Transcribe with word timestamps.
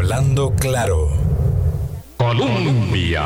Hablando 0.00 0.54
claro. 0.54 1.10
Colombia. 2.16 3.22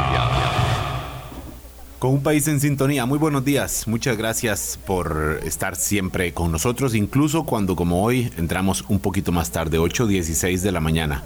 Con 2.01 2.15
un 2.15 2.23
país 2.25 2.49
en 2.49 2.59
sintonía, 2.59 3.07
muy 3.07 3.17
buenos 3.17 3.45
días. 3.45 3.87
Muchas 3.87 4.17
gracias 4.17 4.81
por 4.85 5.39
estar 5.45 5.77
siempre 5.77 6.35
con 6.35 6.51
nosotros, 6.51 6.97
incluso 6.97 7.45
cuando 7.45 7.77
como 7.77 8.03
hoy 8.03 8.33
entramos 8.39 8.85
un 8.89 8.99
poquito 8.99 9.31
más 9.31 9.53
tarde, 9.53 9.79
8.16 9.79 10.63
de 10.63 10.73
la 10.73 10.81
mañana. 10.81 11.23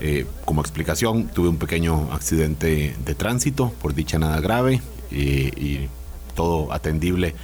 Eh, 0.00 0.24
como 0.44 0.60
explicación, 0.60 1.26
tuve 1.26 1.48
un 1.48 1.56
pequeño 1.56 2.12
accidente 2.12 2.94
de 3.04 3.14
tránsito, 3.16 3.72
por 3.82 3.94
dicha 3.94 4.20
nada 4.20 4.40
grave, 4.40 4.82
eh, 5.10 5.50
y 5.56 5.88
todo 6.36 6.72
atendible 6.72 7.34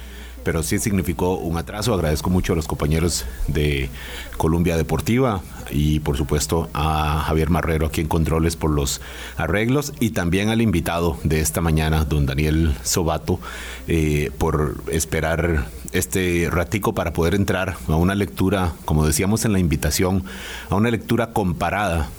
pero 0.43 0.63
sí 0.63 0.79
significó 0.79 1.35
un 1.37 1.57
atraso. 1.57 1.93
Agradezco 1.93 2.29
mucho 2.29 2.53
a 2.53 2.55
los 2.55 2.67
compañeros 2.67 3.25
de 3.47 3.89
Columbia 4.37 4.77
Deportiva 4.77 5.41
y 5.71 5.99
por 5.99 6.17
supuesto 6.17 6.69
a 6.73 7.23
Javier 7.27 7.49
Marrero 7.49 7.87
aquí 7.87 8.01
en 8.01 8.07
Controles 8.07 8.55
por 8.55 8.71
los 8.71 9.01
arreglos 9.37 9.93
y 9.99 10.11
también 10.11 10.49
al 10.49 10.61
invitado 10.61 11.17
de 11.23 11.41
esta 11.41 11.61
mañana, 11.61 12.05
don 12.05 12.25
Daniel 12.25 12.75
Sobato, 12.83 13.39
eh, 13.87 14.31
por 14.37 14.83
esperar 14.91 15.67
este 15.91 16.47
ratico 16.51 16.93
para 16.93 17.13
poder 17.13 17.35
entrar 17.35 17.77
a 17.87 17.95
una 17.95 18.15
lectura, 18.15 18.73
como 18.85 19.05
decíamos 19.05 19.45
en 19.45 19.53
la 19.53 19.59
invitación, 19.59 20.23
a 20.69 20.75
una 20.75 20.91
lectura 20.91 21.33
comparada 21.33 22.09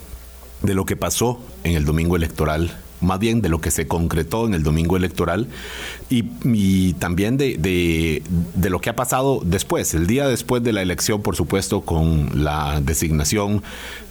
de 0.63 0.75
lo 0.75 0.85
que 0.85 0.97
pasó 0.97 1.41
en 1.65 1.75
el 1.75 1.85
domingo 1.85 2.17
electoral 2.17 2.77
más 3.01 3.19
bien 3.19 3.43
de 3.43 3.49
lo 3.49 3.61
que 3.61 3.71
se 3.71 3.87
concretó 3.87 4.47
en 4.47 4.55
el 4.55 4.63
domingo 4.63 4.97
electoral 4.97 5.49
y, 6.09 6.93
también 6.95 7.37
de, 7.37 7.57
de, 7.59 8.71
lo 8.71 8.81
que 8.81 8.91
ha 8.91 8.97
pasado 8.97 9.41
después, 9.45 9.95
el 9.95 10.07
día 10.07 10.29
después 10.29 10.63
de 10.63 10.73
la 10.73 10.83
elección, 10.83 11.23
por 11.23 11.37
supuesto, 11.37 11.83
con 11.83 12.45
la 12.45 12.81
designación 12.81 13.63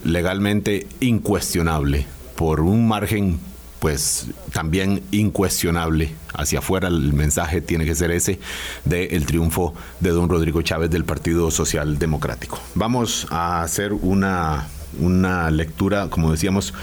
legalmente 0.03 0.87
incuestionable 0.99 2.07
por 2.35 2.61
un 2.61 2.87
margen 2.87 3.39
pues 3.79 4.27
también 4.51 5.01
incuestionable 5.11 6.13
hacia 6.33 6.59
afuera 6.59 6.89
el 6.89 7.13
mensaje 7.13 7.61
tiene 7.61 7.85
que 7.85 7.95
ser 7.95 8.11
ese 8.11 8.39
del 8.85 9.25
triunfo 9.25 9.73
de 9.99 10.09
don 10.09 10.29
Rodrigo 10.29 10.61
Chávez 10.61 10.89
del 10.89 11.05
Partido 11.05 11.49
Social 11.49 11.97
Democrático. 11.97 12.59
Vamos 12.75 13.27
a 13.29 13.61
hacer 13.61 13.93
una, 13.93 14.67
una 14.99 15.49
lectura, 15.49 16.09
como 16.09 16.31
decíamos, 16.31 16.73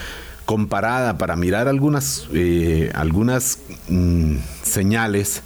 comparada 0.46 1.18
para 1.18 1.36
mirar 1.36 1.68
algunas, 1.68 2.28
eh, 2.32 2.90
algunas 2.94 3.58
mm, 3.88 4.36
señales 4.62 5.42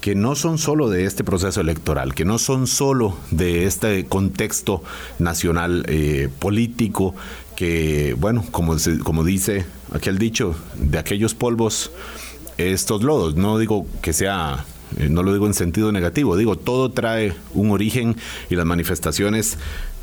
que 0.00 0.14
no 0.14 0.34
son 0.34 0.58
solo 0.58 0.88
de 0.88 1.04
este 1.04 1.22
proceso 1.22 1.60
electoral, 1.60 2.14
que 2.14 2.24
no 2.24 2.38
son 2.38 2.66
solo 2.66 3.16
de 3.30 3.66
este 3.66 4.06
contexto 4.06 4.82
nacional 5.18 5.84
eh, 5.88 6.28
político, 6.38 7.14
que, 7.56 8.14
bueno, 8.18 8.44
como, 8.50 8.76
como 9.02 9.24
dice 9.24 9.66
aquel 9.92 10.18
dicho, 10.18 10.54
de 10.76 10.98
aquellos 10.98 11.34
polvos, 11.34 11.90
estos 12.56 13.02
lodos, 13.02 13.36
no 13.36 13.58
digo 13.58 13.86
que 14.02 14.12
sea 14.12 14.64
eh, 14.96 15.08
no 15.10 15.22
lo 15.22 15.32
digo 15.32 15.46
en 15.46 15.54
sentido 15.54 15.92
negativo, 15.92 16.36
digo, 16.36 16.56
todo 16.56 16.90
trae 16.90 17.34
un 17.52 17.70
origen 17.70 18.16
y 18.48 18.56
las 18.56 18.64
manifestaciones 18.64 19.58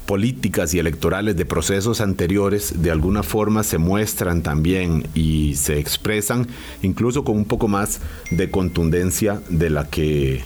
políticas 0.06 0.74
y 0.74 0.80
electorales 0.80 1.36
de 1.36 1.46
procesos 1.46 2.02
anteriores 2.02 2.82
de 2.82 2.92
alguna 2.92 3.24
forma 3.24 3.64
se 3.64 3.78
muestran 3.78 4.44
también 4.44 5.08
y 5.14 5.56
se 5.56 5.80
expresan 5.80 6.48
incluso 6.82 7.24
con 7.24 7.38
un 7.38 7.46
poco 7.46 7.68
más 7.68 8.00
de 8.30 8.50
contundencia 8.52 9.42
de 9.50 9.70
la 9.70 9.88
que 9.88 10.44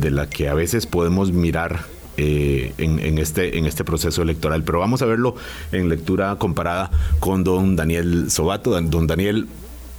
de 0.00 0.10
la 0.10 0.28
que 0.28 0.48
a 0.48 0.54
veces 0.54 0.86
podemos 0.86 1.32
mirar 1.32 1.84
eh, 2.18 2.74
en, 2.76 3.18
este, 3.18 3.56
en 3.56 3.64
este 3.64 3.84
proceso 3.84 4.22
electoral. 4.22 4.62
Pero 4.64 4.78
vamos 4.78 5.00
a 5.00 5.06
verlo 5.06 5.34
en 5.70 5.88
lectura 5.88 6.36
comparada 6.36 6.90
con 7.20 7.42
don 7.42 7.74
Daniel 7.74 8.30
Sobato. 8.30 8.78
Don 8.82 9.06
Daniel 9.06 9.48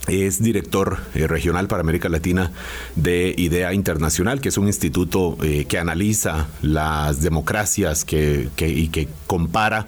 es 0.08 0.42
director 0.44 0.98
eh, 1.16 1.28
regional 1.28 1.68
para 1.68 1.82
América 1.82 2.10
Latina 2.10 2.52
de 2.96 3.34
IDEA 3.38 3.74
Internacional, 3.74 4.42
que 4.42 4.50
es 4.50 4.58
un 4.58 4.68
instituto 4.68 5.38
eh, 5.42 5.66
que 5.66 5.78
analiza 5.78 6.48
las 6.62 7.22
democracias 7.22 8.04
que, 8.04 8.50
y 8.58 8.88
que 8.90 9.08
compara 9.28 9.86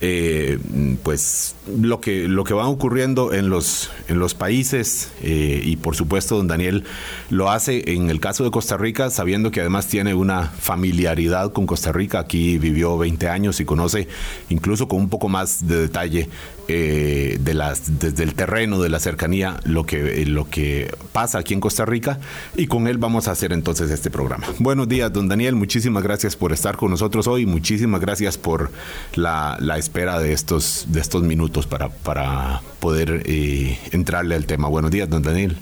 eh, 0.00 0.58
pues 1.02 1.55
lo 1.66 2.00
que, 2.00 2.28
lo 2.28 2.44
que 2.44 2.54
va 2.54 2.68
ocurriendo 2.68 3.32
en 3.32 3.48
los, 3.50 3.90
en 4.08 4.18
los 4.18 4.34
países 4.34 5.10
y 5.22 5.76
por 5.76 5.96
supuesto 5.96 6.36
don 6.36 6.46
Daniel 6.46 6.84
lo 7.30 7.50
hace 7.50 7.92
en 7.92 8.10
el 8.10 8.20
caso 8.20 8.44
de 8.44 8.50
Costa 8.50 8.76
Rica, 8.76 9.10
sabiendo 9.10 9.50
que 9.50 9.60
además 9.60 9.88
tiene 9.88 10.14
una 10.14 10.44
familiaridad 10.44 11.52
con 11.52 11.66
Costa 11.66 11.92
Rica, 11.92 12.20
aquí 12.20 12.58
vivió 12.58 12.96
20 12.98 13.28
años 13.28 13.60
y 13.60 13.64
conoce 13.64 14.08
incluso 14.48 14.88
con 14.88 15.00
un 15.00 15.08
poco 15.08 15.28
más 15.28 15.66
de 15.66 15.80
detalle 15.80 16.28
de 16.68 17.54
las, 17.54 17.98
desde 17.98 18.24
el 18.24 18.34
terreno, 18.34 18.80
de 18.80 18.88
la 18.88 18.98
cercanía 18.98 19.60
lo 19.64 19.86
que, 19.86 20.26
lo 20.26 20.48
que 20.48 20.92
pasa 21.12 21.38
aquí 21.38 21.54
en 21.54 21.60
Costa 21.60 21.84
Rica. 21.84 22.18
Y 22.56 22.66
con 22.66 22.86
él 22.88 22.98
vamos 22.98 23.28
a 23.28 23.32
hacer 23.32 23.52
entonces 23.52 23.90
este 23.90 24.10
programa. 24.10 24.46
Buenos 24.58 24.88
días, 24.88 25.12
don 25.12 25.28
Daniel, 25.28 25.54
muchísimas 25.54 26.02
gracias 26.02 26.36
por 26.36 26.52
estar 26.52 26.76
con 26.76 26.90
nosotros 26.90 27.26
hoy, 27.26 27.46
muchísimas 27.46 28.00
gracias 28.00 28.36
por 28.38 28.70
la, 29.14 29.58
espera 29.76 30.18
de 30.18 30.32
estos, 30.32 30.86
de 30.88 31.00
estos 31.00 31.22
minutos 31.22 31.55
para, 31.64 31.88
para 31.88 32.60
poder 32.80 33.22
eh, 33.24 33.78
entrarle 33.92 34.34
al 34.34 34.44
tema. 34.44 34.68
Buenos 34.68 34.90
días, 34.90 35.08
don 35.08 35.22
Daniel. 35.22 35.56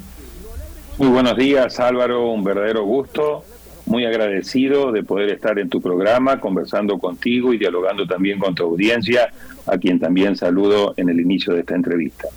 Muy 0.99 1.09
buenos 1.09 1.37
días, 1.37 1.78
Álvaro, 1.78 2.31
un 2.31 2.43
verdadero 2.43 2.84
gusto 2.84 3.44
muy 3.87 4.06
agradecido 4.06 4.93
de 4.93 5.03
poder 5.03 5.28
estar 5.31 5.59
en 5.59 5.69
tu 5.69 5.81
programa, 5.81 6.41
conversando 6.41 6.99
contigo 6.99 7.53
y 7.53 7.59
dialogando 7.59 8.06
también 8.06 8.38
con 8.38 8.55
tu 8.55 8.65
audiencia, 8.65 9.31
a 9.66 9.78
quien 9.78 10.00
también 10.00 10.37
saludo 10.37 10.94
en 10.97 11.09
el 11.09 11.21
inicio 11.21 11.53
de 11.53 11.60
esta 11.60 11.75
entrevista. 11.75 12.28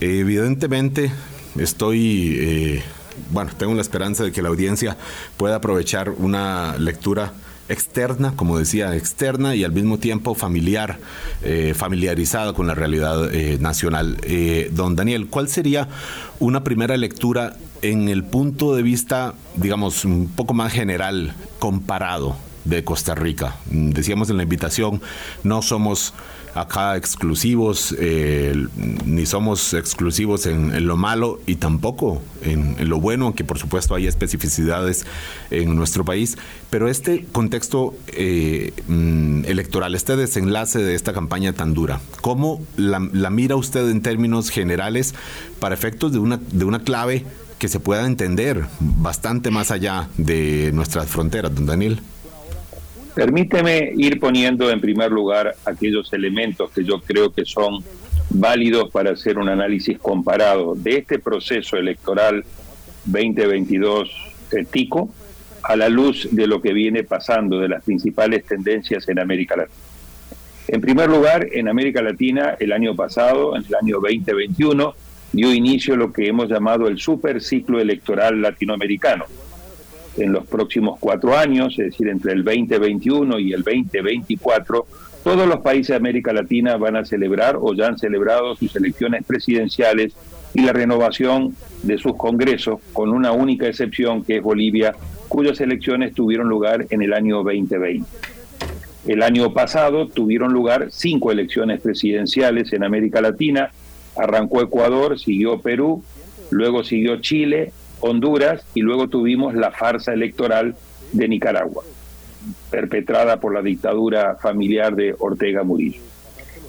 Evidentemente, 0.00 1.10
estoy, 1.58 2.36
eh, 2.38 2.82
bueno, 3.30 3.52
tengo 3.56 3.74
la 3.74 3.80
esperanza 3.80 4.24
de 4.24 4.32
que 4.32 4.42
la 4.42 4.50
audiencia 4.50 4.96
pueda 5.36 5.56
aprovechar 5.56 6.10
una 6.10 6.76
lectura 6.78 7.32
externa, 7.68 8.34
como 8.36 8.58
decía, 8.58 8.94
externa 8.94 9.54
y 9.54 9.64
al 9.64 9.72
mismo 9.72 9.98
tiempo 9.98 10.34
familiar, 10.34 10.98
eh, 11.42 11.74
familiarizada 11.74 12.52
con 12.52 12.66
la 12.66 12.74
realidad 12.74 13.32
eh, 13.34 13.58
nacional. 13.60 14.18
don 14.72 14.96
Daniel, 14.96 15.28
¿cuál 15.28 15.48
sería 15.48 15.88
una 16.38 16.64
primera 16.64 16.96
lectura 16.96 17.56
en 17.82 18.08
el 18.08 18.24
punto 18.24 18.74
de 18.74 18.82
vista, 18.82 19.34
digamos, 19.56 20.04
un 20.04 20.28
poco 20.28 20.54
más 20.54 20.72
general, 20.72 21.34
comparado 21.58 22.36
de 22.64 22.84
Costa 22.84 23.14
Rica? 23.14 23.56
Decíamos 23.66 24.30
en 24.30 24.36
la 24.36 24.42
invitación, 24.42 25.00
no 25.42 25.62
somos 25.62 26.14
acá 26.54 26.96
exclusivos, 26.96 27.94
eh, 27.98 28.66
ni 29.04 29.26
somos 29.26 29.74
exclusivos 29.74 30.46
en, 30.46 30.86
lo 30.86 30.96
malo 30.96 31.40
y 31.46 31.56
tampoco 31.56 32.22
en, 32.42 32.88
lo 32.88 33.00
bueno, 33.00 33.26
aunque 33.26 33.44
por 33.44 33.58
supuesto 33.58 33.94
hay 33.94 34.06
especificidades 34.06 35.04
en 35.50 35.74
nuestro 35.74 36.04
país. 36.04 36.38
Pero 36.70 36.88
este 36.88 37.26
contexto 37.32 37.94
eh, 38.08 38.72
mm, 38.86 39.44
electoral, 39.46 39.94
este 39.94 40.16
desenlace 40.16 40.78
de 40.78 40.94
esta 40.94 41.12
campaña 41.12 41.52
tan 41.52 41.74
dura, 41.74 42.00
¿cómo 42.20 42.62
la, 42.76 43.00
mira 43.00 43.56
usted 43.56 43.88
en 43.90 44.00
términos 44.00 44.50
generales 44.50 45.14
para 45.58 45.74
efectos 45.74 46.12
de 46.12 46.18
una, 46.18 46.38
de 46.50 46.64
una 46.64 46.80
clave 46.80 47.24
que 47.58 47.68
se 47.68 47.80
pueda 47.80 48.06
entender 48.06 48.64
bastante 48.80 49.50
más 49.50 49.70
allá 49.70 50.08
de 50.16 50.70
nuestras 50.72 51.08
fronteras, 51.08 51.54
don 51.54 51.66
Daniel? 51.66 52.00
Permíteme 53.14 53.92
ir 53.96 54.18
poniendo 54.18 54.70
en 54.70 54.80
primer 54.80 55.12
lugar 55.12 55.54
aquellos 55.64 56.12
elementos 56.12 56.70
que 56.72 56.82
yo 56.82 57.00
creo 57.00 57.32
que 57.32 57.44
son 57.44 57.84
válidos 58.30 58.90
para 58.90 59.12
hacer 59.12 59.38
un 59.38 59.48
análisis 59.48 59.98
comparado 59.98 60.74
de 60.74 60.98
este 60.98 61.20
proceso 61.20 61.76
electoral 61.76 62.44
2022 63.04 64.10
tico 64.70 65.10
a 65.62 65.76
la 65.76 65.88
luz 65.88 66.28
de 66.30 66.46
lo 66.46 66.60
que 66.60 66.72
viene 66.72 67.04
pasando, 67.04 67.60
de 67.60 67.68
las 67.68 67.84
principales 67.84 68.44
tendencias 68.44 69.08
en 69.08 69.20
América 69.20 69.56
Latina. 69.56 69.78
En 70.68 70.80
primer 70.80 71.08
lugar, 71.08 71.46
en 71.52 71.68
América 71.68 72.02
Latina, 72.02 72.56
el 72.58 72.72
año 72.72 72.96
pasado, 72.96 73.56
en 73.56 73.64
el 73.64 73.74
año 73.74 74.00
2021, 74.00 74.94
dio 75.32 75.54
inicio 75.54 75.96
lo 75.96 76.12
que 76.12 76.26
hemos 76.26 76.48
llamado 76.48 76.88
el 76.88 76.98
super 76.98 77.40
ciclo 77.40 77.80
electoral 77.80 78.42
latinoamericano 78.42 79.24
en 80.16 80.32
los 80.32 80.46
próximos 80.46 80.98
cuatro 81.00 81.36
años, 81.36 81.78
es 81.78 81.92
decir, 81.92 82.08
entre 82.08 82.32
el 82.32 82.44
2021 82.44 83.38
y 83.38 83.52
el 83.52 83.62
2024, 83.62 84.86
todos 85.22 85.48
los 85.48 85.60
países 85.60 85.88
de 85.88 85.96
América 85.96 86.32
Latina 86.32 86.76
van 86.76 86.96
a 86.96 87.04
celebrar 87.04 87.56
o 87.58 87.74
ya 87.74 87.86
han 87.86 87.98
celebrado 87.98 88.54
sus 88.56 88.76
elecciones 88.76 89.24
presidenciales 89.24 90.14
y 90.52 90.62
la 90.62 90.72
renovación 90.72 91.56
de 91.82 91.98
sus 91.98 92.16
congresos, 92.16 92.80
con 92.92 93.10
una 93.10 93.32
única 93.32 93.66
excepción 93.66 94.22
que 94.22 94.36
es 94.36 94.42
Bolivia, 94.42 94.94
cuyas 95.28 95.60
elecciones 95.60 96.14
tuvieron 96.14 96.48
lugar 96.48 96.86
en 96.90 97.02
el 97.02 97.12
año 97.12 97.42
2020. 97.42 98.04
El 99.06 99.22
año 99.22 99.52
pasado 99.52 100.06
tuvieron 100.08 100.52
lugar 100.52 100.88
cinco 100.90 101.32
elecciones 101.32 101.80
presidenciales 101.80 102.72
en 102.72 102.84
América 102.84 103.20
Latina, 103.20 103.70
arrancó 104.16 104.62
Ecuador, 104.62 105.18
siguió 105.18 105.60
Perú, 105.60 106.02
luego 106.50 106.84
siguió 106.84 107.20
Chile, 107.20 107.72
Honduras 108.06 108.66
y 108.74 108.82
luego 108.82 109.08
tuvimos 109.08 109.54
la 109.54 109.70
farsa 109.70 110.12
electoral 110.12 110.74
de 111.12 111.26
Nicaragua, 111.26 111.82
perpetrada 112.70 113.40
por 113.40 113.54
la 113.54 113.62
dictadura 113.62 114.36
familiar 114.36 114.94
de 114.94 115.14
Ortega 115.18 115.62
Murillo. 115.62 116.02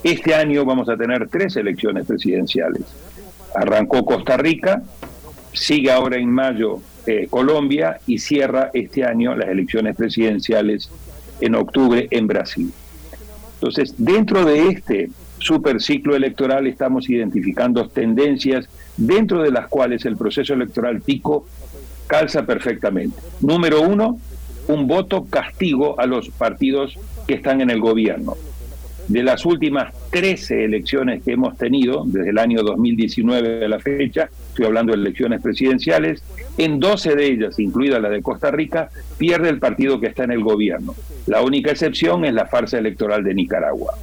Este 0.02 0.34
año 0.34 0.64
vamos 0.64 0.88
a 0.88 0.96
tener 0.96 1.28
tres 1.28 1.58
elecciones 1.58 2.08
presidenciales. 2.08 2.84
Arrancó 3.54 4.06
Costa 4.06 4.38
Rica, 4.38 4.82
sigue 5.52 5.92
ahora 5.92 6.16
en 6.16 6.32
mayo 6.32 6.80
eh, 7.06 7.28
Colombia 7.30 8.00
y 8.08 8.20
cierra 8.20 8.70
este 8.74 9.04
año 9.04 9.36
las 9.36 9.50
elecciones 9.50 9.98
presidenciales 9.98 10.90
en 11.42 11.56
octubre 11.56 12.08
en 12.12 12.28
Brasil. 12.28 12.72
Entonces, 13.56 13.94
dentro 13.98 14.46
de 14.46 14.70
este 14.70 15.10
super 15.40 15.82
ciclo 15.82 16.16
electoral 16.16 16.66
estamos 16.66 17.10
identificando 17.10 17.90
tendencias 17.90 18.70
dentro 18.98 19.42
de 19.42 19.52
las 19.52 19.68
cuales 19.68 20.06
el 20.06 20.18
proceso 20.18 20.54
electoral 20.54 21.02
tico 21.02 21.46
calza 22.08 22.46
perfectamente. 22.46 23.18
Número 23.42 23.82
uno, 23.82 24.20
un 24.68 24.88
voto 24.88 25.26
castigo 25.26 26.00
a 26.00 26.06
los 26.06 26.30
partidos 26.30 26.98
que 27.28 27.36
están 27.36 27.62
en 27.62 27.70
el 27.70 27.80
gobierno. 27.80 28.36
De 29.08 29.22
las 29.22 29.46
últimas 29.46 29.94
13 30.10 30.66
elecciones 30.66 31.22
que 31.22 31.34
hemos 31.34 31.56
tenido, 31.58 32.04
desde 32.08 32.32
el 32.32 32.40
año 32.40 32.64
2019 32.64 33.66
a 33.66 33.68
la 33.68 33.80
fecha, 33.80 34.30
estoy 34.50 34.66
hablando 34.66 34.94
de 34.94 35.00
elecciones 35.00 35.42
presidenciales, 35.42 36.24
en 36.58 36.80
12 36.80 37.16
de 37.16 37.26
ellas, 37.28 37.60
incluida 37.60 38.00
la 38.00 38.10
de 38.10 38.24
Costa 38.24 38.50
Rica, 38.50 38.90
pierde 39.20 39.50
el 39.50 39.60
partido 39.60 40.00
que 40.00 40.08
está 40.08 40.24
en 40.24 40.32
el 40.32 40.44
gobierno. 40.44 40.96
La 41.28 41.44
única 41.44 41.70
excepción 41.70 42.26
es 42.26 42.34
la 42.34 42.48
farsa 42.48 42.80
electoral 42.80 43.24
de 43.24 43.36
Nicaragua. 43.36 43.94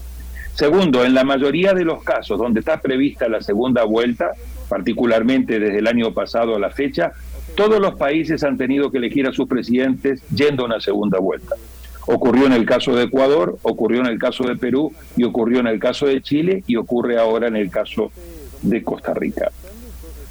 Segundo, 0.54 1.04
en 1.04 1.14
la 1.14 1.24
mayoría 1.24 1.72
de 1.72 1.84
los 1.84 2.04
casos 2.04 2.38
donde 2.38 2.60
está 2.60 2.80
prevista 2.80 3.28
la 3.28 3.40
segunda 3.40 3.82
vuelta, 3.84 4.32
particularmente 4.72 5.60
desde 5.60 5.80
el 5.80 5.86
año 5.86 6.14
pasado 6.14 6.56
a 6.56 6.58
la 6.58 6.70
fecha, 6.70 7.12
todos 7.54 7.78
los 7.78 7.96
países 7.96 8.42
han 8.42 8.56
tenido 8.56 8.90
que 8.90 8.96
elegir 8.96 9.26
a 9.26 9.32
sus 9.34 9.46
presidentes 9.46 10.22
yendo 10.34 10.62
a 10.62 10.66
una 10.66 10.80
segunda 10.80 11.18
vuelta. 11.18 11.56
Ocurrió 12.06 12.46
en 12.46 12.54
el 12.54 12.64
caso 12.64 12.96
de 12.96 13.04
Ecuador, 13.04 13.58
ocurrió 13.64 14.00
en 14.00 14.06
el 14.06 14.18
caso 14.18 14.44
de 14.44 14.56
Perú 14.56 14.90
y 15.14 15.24
ocurrió 15.24 15.60
en 15.60 15.66
el 15.66 15.78
caso 15.78 16.06
de 16.06 16.22
Chile 16.22 16.64
y 16.66 16.76
ocurre 16.76 17.18
ahora 17.18 17.48
en 17.48 17.56
el 17.56 17.70
caso 17.70 18.12
de 18.62 18.82
Costa 18.82 19.12
Rica. 19.12 19.50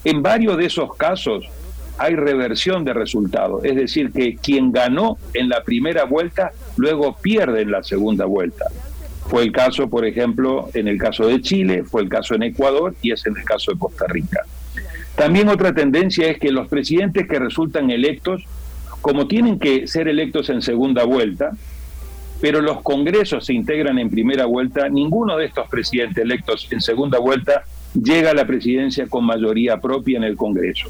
En 0.03 0.23
varios 0.23 0.57
de 0.57 0.65
esos 0.65 0.95
casos 0.95 1.47
hay 1.99 2.15
reversión 2.15 2.83
de 2.83 2.93
resultados, 2.93 3.63
es 3.63 3.75
decir, 3.75 4.11
que 4.11 4.37
quien 4.37 4.71
ganó 4.71 5.19
en 5.35 5.49
la 5.49 5.63
primera 5.63 6.05
vuelta 6.05 6.51
luego 6.77 7.15
pierde 7.21 7.61
en 7.61 7.69
la 7.69 7.83
segunda 7.83 8.25
vuelta. 8.25 8.65
Fue 9.31 9.43
el 9.43 9.53
caso, 9.53 9.89
por 9.89 10.05
ejemplo, 10.05 10.69
en 10.73 10.89
el 10.89 10.97
caso 10.97 11.25
de 11.25 11.39
Chile, 11.39 11.85
fue 11.85 12.01
el 12.01 12.09
caso 12.09 12.35
en 12.35 12.43
Ecuador 12.43 12.95
y 13.01 13.13
es 13.13 13.25
en 13.25 13.37
el 13.37 13.45
caso 13.45 13.71
de 13.71 13.79
Costa 13.79 14.05
Rica. 14.09 14.41
También 15.15 15.47
otra 15.47 15.73
tendencia 15.73 16.29
es 16.29 16.37
que 16.37 16.51
los 16.51 16.67
presidentes 16.67 17.29
que 17.29 17.39
resultan 17.39 17.89
electos, 17.91 18.43
como 18.99 19.27
tienen 19.27 19.57
que 19.57 19.87
ser 19.87 20.09
electos 20.09 20.49
en 20.49 20.61
segunda 20.61 21.05
vuelta, 21.05 21.51
pero 22.41 22.59
los 22.59 22.81
congresos 22.81 23.45
se 23.45 23.53
integran 23.53 23.99
en 23.99 24.09
primera 24.09 24.47
vuelta, 24.47 24.89
ninguno 24.89 25.37
de 25.37 25.45
estos 25.45 25.69
presidentes 25.69 26.21
electos 26.21 26.67
en 26.69 26.81
segunda 26.81 27.17
vuelta 27.17 27.63
llega 27.93 28.31
a 28.31 28.33
la 28.33 28.45
presidencia 28.45 29.07
con 29.07 29.23
mayoría 29.23 29.79
propia 29.79 30.17
en 30.17 30.25
el 30.25 30.35
Congreso. 30.35 30.89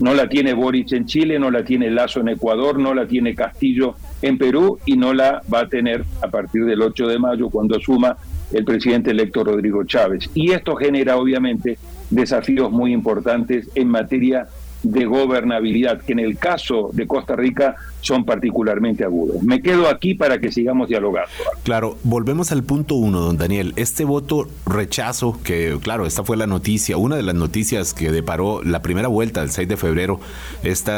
No 0.00 0.14
la 0.14 0.28
tiene 0.28 0.54
Boric 0.54 0.92
en 0.92 1.06
Chile, 1.06 1.38
no 1.38 1.50
la 1.50 1.64
tiene 1.64 1.90
Lazo 1.90 2.20
en 2.20 2.28
Ecuador, 2.28 2.78
no 2.78 2.94
la 2.94 3.06
tiene 3.06 3.34
Castillo 3.34 3.96
en 4.22 4.38
Perú 4.38 4.78
y 4.86 4.96
no 4.96 5.12
la 5.12 5.42
va 5.52 5.60
a 5.60 5.68
tener 5.68 6.04
a 6.22 6.28
partir 6.28 6.64
del 6.64 6.82
8 6.82 7.08
de 7.08 7.18
mayo 7.18 7.50
cuando 7.50 7.76
asuma 7.76 8.16
el 8.52 8.64
presidente 8.64 9.10
electo 9.10 9.44
Rodrigo 9.44 9.84
Chávez. 9.84 10.30
Y 10.34 10.52
esto 10.52 10.76
genera 10.76 11.16
obviamente 11.16 11.78
desafíos 12.10 12.70
muy 12.70 12.92
importantes 12.92 13.68
en 13.74 13.88
materia 13.88 14.48
de 14.82 15.04
gobernabilidad, 15.06 16.00
que 16.02 16.12
en 16.12 16.20
el 16.20 16.38
caso 16.38 16.90
de 16.92 17.06
Costa 17.06 17.34
Rica 17.34 17.76
son 18.00 18.24
particularmente 18.24 19.04
agudos. 19.04 19.42
Me 19.42 19.60
quedo 19.60 19.88
aquí 19.88 20.14
para 20.14 20.38
que 20.38 20.52
sigamos 20.52 20.88
dialogando. 20.88 21.30
Claro, 21.64 21.98
volvemos 22.04 22.52
al 22.52 22.62
punto 22.62 22.94
uno, 22.94 23.20
don 23.20 23.36
Daniel. 23.36 23.72
Este 23.76 24.04
voto 24.04 24.48
rechazo, 24.66 25.38
que 25.42 25.76
claro, 25.82 26.06
esta 26.06 26.22
fue 26.22 26.36
la 26.36 26.46
noticia, 26.46 26.96
una 26.96 27.16
de 27.16 27.22
las 27.22 27.34
noticias 27.34 27.92
que 27.92 28.12
deparó 28.12 28.62
la 28.62 28.80
primera 28.82 29.08
vuelta 29.08 29.42
el 29.42 29.50
6 29.50 29.68
de 29.68 29.76
febrero, 29.76 30.20
este 30.62 30.92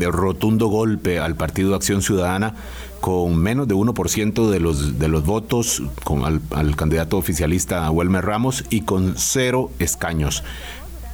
rotundo 0.00 0.68
golpe 0.68 1.18
al 1.18 1.36
Partido 1.36 1.74
Acción 1.74 2.02
Ciudadana 2.02 2.54
con 3.00 3.36
menos 3.36 3.66
de 3.66 3.74
1% 3.74 4.50
de 4.50 4.60
los, 4.60 4.98
de 4.98 5.08
los 5.08 5.24
votos 5.24 5.82
con 6.04 6.24
al, 6.24 6.40
al 6.50 6.76
candidato 6.76 7.16
oficialista 7.16 7.90
Welmer 7.90 8.24
Ramos 8.24 8.64
y 8.68 8.82
con 8.82 9.14
cero 9.16 9.70
escaños. 9.78 10.44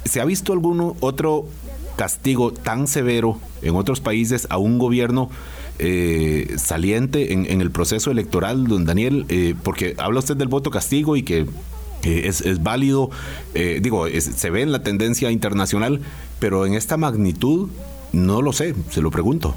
¿Se 0.07 0.21
ha 0.21 0.25
visto 0.25 0.53
algún 0.53 0.95
otro 0.99 1.45
castigo 1.95 2.53
tan 2.53 2.87
severo 2.87 3.39
en 3.61 3.75
otros 3.75 3.99
países 3.99 4.47
a 4.49 4.57
un 4.57 4.77
gobierno 4.77 5.29
eh, 5.79 6.55
saliente 6.57 7.33
en, 7.33 7.61
el 7.61 7.71
proceso 7.71 8.11
electoral, 8.11 8.67
don 8.67 8.85
Daniel? 8.85 9.25
Eh, 9.29 9.55
porque 9.63 9.95
habla 9.97 10.19
usted 10.19 10.37
del 10.37 10.47
voto 10.47 10.71
castigo 10.71 11.17
y 11.17 11.23
que 11.23 11.45
es, 12.03 12.63
válido, 12.63 13.09
eh, 13.53 13.79
digo, 13.81 14.07
se 14.07 14.49
ve 14.49 14.61
en 14.61 14.71
la 14.71 14.81
tendencia 14.81 15.29
internacional, 15.29 15.99
pero 16.39 16.65
en 16.65 16.73
esta 16.73 16.95
magnitud 16.95 17.69
no 18.13 18.41
lo 18.41 18.53
sé, 18.53 18.75
se 18.89 19.01
lo 19.01 19.11
pregunto. 19.11 19.55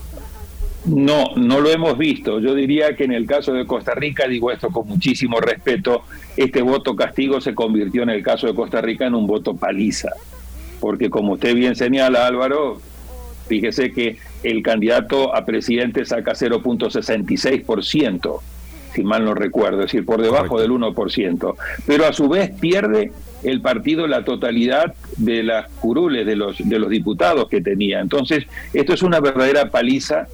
No, 0.87 1.37
no 1.37 1.61
lo 1.61 1.69
hemos 1.69 1.97
visto. 1.99 2.41
Yo 2.41 2.55
diría 2.55 2.97
que 2.97 3.05
en 3.05 3.12
el 3.12 3.26
caso 3.26 3.52
de 3.52 3.67
Costa 3.67 3.94
Rica, 3.94 4.26
digo 4.26 4.50
esto 4.50 4.70
con 4.70 4.88
muchísimo 4.88 5.38
respeto, 5.38 6.02
este 6.37 6.62
voto 6.62 6.97
castigo 6.97 7.41
se 7.41 7.55
convirtió 7.55 8.02
en 8.02 8.08
el 8.08 8.23
caso 8.23 8.47
de 8.47 8.55
Costa 8.55 8.81
Rica 8.81 9.06
en 9.06 9.14
un 9.14 9.26
voto 9.26 9.55
paliza 9.55 10.11
porque 10.80 11.10
como 11.10 11.34
usted 11.34 11.54
bien 11.54 11.76
señala 11.76 12.26
Álvaro, 12.26 12.80
fíjese 13.46 13.92
que 13.92 14.16
el 14.42 14.62
candidato 14.62 15.34
a 15.34 15.44
presidente 15.44 16.04
saca 16.04 16.32
0.66%, 16.32 18.40
si 18.94 19.04
mal 19.04 19.24
no 19.24 19.34
recuerdo, 19.34 19.80
es 19.80 19.86
decir, 19.86 20.04
por 20.04 20.22
debajo 20.22 20.60
del 20.60 20.70
1%, 20.70 21.54
pero 21.86 22.06
a 22.06 22.12
su 22.12 22.28
vez 22.28 22.50
pierde 22.58 23.12
el 23.42 23.60
partido 23.60 24.06
la 24.06 24.24
totalidad 24.24 24.94
de 25.16 25.42
las 25.42 25.70
curules 25.80 26.26
de 26.26 26.36
los, 26.36 26.58
de 26.58 26.78
los 26.78 26.90
diputados 26.90 27.48
que 27.48 27.60
tenía. 27.60 28.00
Entonces, 28.00 28.44
esto 28.72 28.92
es 28.92 29.02
una 29.02 29.20
verdadera 29.20 29.70
paliza 29.70 30.28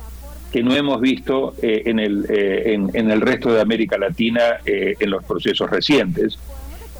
que 0.52 0.62
no 0.62 0.74
hemos 0.74 1.00
visto 1.00 1.54
eh, 1.62 1.82
en, 1.86 1.98
el, 1.98 2.26
eh, 2.28 2.74
en, 2.74 3.10
el 3.10 3.20
resto 3.20 3.52
de 3.52 3.60
América 3.60 3.98
Latina 3.98 4.58
eh, 4.64 4.94
en 4.98 5.10
los 5.10 5.24
procesos 5.24 5.70
recientes. 5.70 6.38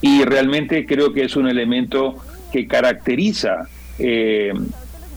Y 0.01 0.25
realmente 0.25 0.85
creo 0.85 1.13
que 1.13 1.25
es 1.25 1.37
un 1.37 1.49
elemento 1.49 2.17
que 2.57 2.67
caracteriza, 2.67 3.69
eh, 3.99 4.51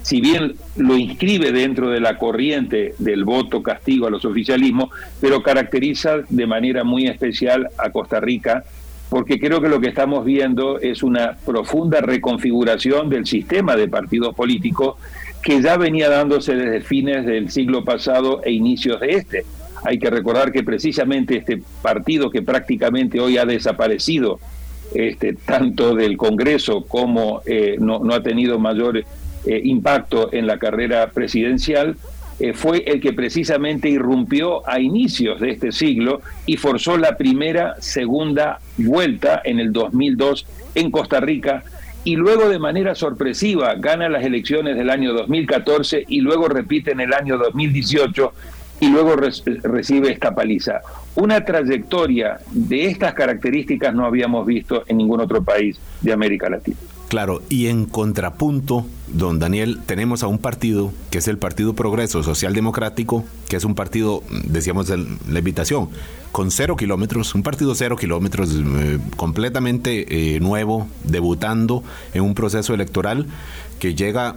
si 0.01 0.19
bien 0.19 0.55
lo 0.75 0.97
inscribe 0.97 1.53
dentro 1.53 1.89
de 1.89 2.01
la 2.01 2.17
corriente 2.17 2.95
del 2.97 3.23
voto 3.23 3.63
castigo 3.63 4.07
a 4.07 4.09
los 4.09 4.25
oficialismos, 4.25 4.89
pero 5.21 5.41
caracteriza 5.41 6.17
de 6.27 6.45
manera 6.45 6.83
muy 6.83 7.07
especial 7.07 7.69
a 7.77 7.91
Costa 7.91 8.19
Rica, 8.19 8.65
porque 9.09 9.39
creo 9.39 9.61
que 9.61 9.69
lo 9.69 9.79
que 9.79 9.87
estamos 9.87 10.25
viendo 10.25 10.81
es 10.81 11.01
una 11.01 11.37
profunda 11.45 12.01
reconfiguración 12.01 13.09
del 13.09 13.25
sistema 13.25 13.77
de 13.77 13.87
partidos 13.87 14.35
políticos 14.35 14.97
que 15.41 15.61
ya 15.61 15.77
venía 15.77 16.09
dándose 16.09 16.57
desde 16.57 16.81
fines 16.81 17.25
del 17.25 17.49
siglo 17.49 17.85
pasado 17.85 18.41
e 18.43 18.51
inicios 18.51 18.99
de 18.99 19.11
este. 19.11 19.45
Hay 19.85 19.97
que 19.97 20.09
recordar 20.09 20.51
que 20.51 20.63
precisamente 20.63 21.37
este 21.37 21.61
partido 21.81 22.29
que 22.29 22.41
prácticamente 22.41 23.21
hoy 23.21 23.37
ha 23.37 23.45
desaparecido 23.45 24.41
este, 24.93 25.33
tanto 25.33 25.95
del 25.95 26.17
Congreso 26.17 26.85
como 26.85 27.41
eh, 27.45 27.77
no, 27.79 28.01
ha 28.13 28.23
tenido 28.23 28.59
mayor 28.59 28.97
eh, 28.97 29.61
impacto 29.63 30.33
en 30.33 30.47
la 30.47 30.57
carrera 30.57 31.11
presidencial, 31.11 31.95
eh, 32.39 32.53
fue 32.53 32.83
el 32.87 33.01
que 33.01 33.13
precisamente 33.13 33.89
irrumpió 33.89 34.67
a 34.67 34.79
inicios 34.79 35.41
de 35.41 35.51
este 35.51 35.71
siglo 35.71 36.21
y 36.45 36.57
forzó 36.57 36.97
la 36.97 37.17
primera, 37.17 37.75
segunda 37.79 38.59
vuelta 38.77 39.41
en 39.43 39.59
el 39.59 39.73
2002 39.73 40.45
en 40.75 40.89
Costa 40.89 41.19
Rica 41.19 41.63
y 42.05 42.15
luego 42.15 42.47
de 42.47 42.59
manera 42.59 42.95
sorpresiva 42.95 43.75
gana 43.75 44.07
las 44.07 44.23
elecciones 44.23 44.77
del 44.77 44.89
año 44.89 45.13
2014 45.13 46.05
y 46.07 46.21
luego 46.21 46.47
repite 46.47 46.91
en 46.91 47.01
el 47.01 47.13
año 47.13 47.37
2018 47.37 48.33
y 48.79 48.87
luego 48.87 49.15
recibe 49.17 50.11
esta 50.11 50.33
paliza. 50.33 50.81
Una 51.15 51.43
trayectoria 51.43 52.39
de 52.51 52.85
estas 52.85 53.13
características 53.13 53.93
no 53.93 54.05
habíamos 54.05 54.45
visto 54.45 54.83
en 54.87 54.97
ningún 54.97 55.19
otro 55.19 55.43
país 55.43 55.79
de 56.01 56.13
América 56.13 56.49
Latina. 56.49 56.77
Claro, 57.09 57.41
y 57.49 57.67
en 57.67 57.87
contrapunto, 57.87 58.85
don 59.07 59.39
Daniel, 59.39 59.79
tenemos 59.87 60.21
a 60.21 60.27
un 60.27 60.37
partido 60.37 60.93
que 61.09 61.17
es 61.17 61.27
el 61.27 61.39
Partido 61.39 61.73
Progreso 61.73 62.21
Social 62.21 62.53
Democrático, 62.53 63.25
que 63.47 63.55
es 63.55 63.65
un 63.65 63.73
partido, 63.73 64.21
decíamos, 64.43 64.85
de 64.85 64.97
la 65.27 65.39
invitación, 65.39 65.89
con 66.31 66.51
cero 66.51 66.75
kilómetros, 66.75 67.33
un 67.33 67.41
partido 67.41 67.73
cero 67.73 67.95
kilómetros, 67.95 68.51
eh, 68.53 68.99
completamente 69.15 70.35
eh, 70.35 70.39
nuevo, 70.39 70.87
debutando 71.03 71.83
en 72.13 72.21
un 72.21 72.35
proceso 72.35 72.75
electoral 72.75 73.25
que 73.79 73.95
llega 73.95 74.35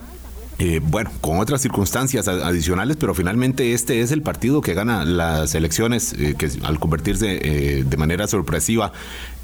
eh, 0.65 0.81
bueno, 0.81 1.11
con 1.21 1.41
otras 1.41 1.61
circunstancias 1.61 2.29
adicionales, 2.29 2.97
pero 2.97 3.15
finalmente 3.15 3.73
este 3.73 4.01
es 4.01 4.13
el 4.13 4.23
partido 4.23 4.61
que 4.61 4.75
gana 4.75 5.05
las 5.05 5.57
elecciones, 5.57 6.13
eh, 6.13 6.37
que 6.39 6.49
al 6.63 6.79
convertirse 6.79 7.41
eh, 7.43 7.83
de 7.85 7.97
manera 7.97 8.29
sorpresiva 8.29 8.93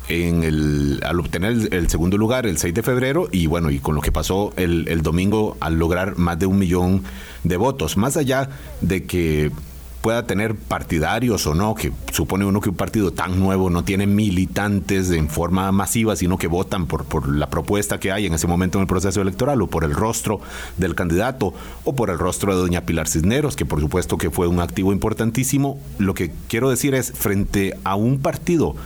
en 0.09 0.45
el, 0.45 1.01
al 1.05 1.19
obtener 1.19 1.75
el, 1.75 1.89
segundo 1.89 2.17
lugar 2.19 2.47
el 2.47 2.57
6 2.57 2.73
de 2.73 2.83
febrero 2.85 3.29
y 3.33 3.49
bueno, 3.49 3.73
y 3.73 3.81
con 3.81 3.97
lo 3.97 4.01
que 4.01 4.13
pasó 4.13 4.53
el, 4.57 4.87
el 4.87 5.03
domingo 5.03 5.57
al 5.59 5.77
lograr 5.77 6.17
más 6.19 6.39
de 6.39 6.47
un 6.47 6.57
millón 6.57 7.03
de 7.43 7.57
votos, 7.57 7.97
más 7.97 8.17
allá 8.17 8.51
de 8.81 9.03
que 9.03 9.51
pueda 10.01 10.27
tener 10.27 10.55
partidarios 10.55 11.47
o 11.47 11.55
no, 11.55 11.75
que 11.75 11.93
supone 12.13 12.45
uno 12.45 12.61
que 12.61 12.71
un 12.71 12.77
partido 12.77 13.13
tan 13.13 13.39
nuevo 13.41 13.71
no 13.71 13.85
tiene 13.85 14.07
militantes 14.07 15.11
en 15.11 15.29
forma 15.29 15.71
masiva, 15.73 16.17
sino 16.17 16.39
que 16.39 16.47
votan 16.47 16.87
por, 16.87 17.05
por 17.05 17.29
la 17.29 17.51
propuesta 17.51 17.99
que 17.99 18.13
hay 18.13 18.27
en 18.27 18.35
ese 18.35 18.47
momento 18.47 18.79
en 18.79 18.83
el 18.83 18.89
proceso 18.89 19.21
electoral 19.21 19.61
o 19.63 19.67
por 19.67 19.85
el 19.85 19.95
rostro 19.95 20.41
del 20.77 20.95
candidato 20.95 21.53
o 21.85 21.95
por 21.95 22.11
el 22.11 22.19
rostro 22.19 22.55
de 22.55 22.61
doña 22.61 22.83
Pilar 22.83 23.09
Cisneros, 23.09 23.57
que 23.57 23.67
por 23.67 23.81
supuesto 23.81 24.19
que 24.19 24.31
fue 24.31 24.47
un 24.47 24.61
activo 24.61 24.93
importantísimo. 24.93 25.81
Lo 25.99 26.15
que 26.15 26.33
quiero 26.49 26.71
decir 26.71 26.95
es, 26.95 27.13
frente 27.13 27.75
a 27.85 27.97
un 27.97 28.21
partido 28.21 28.77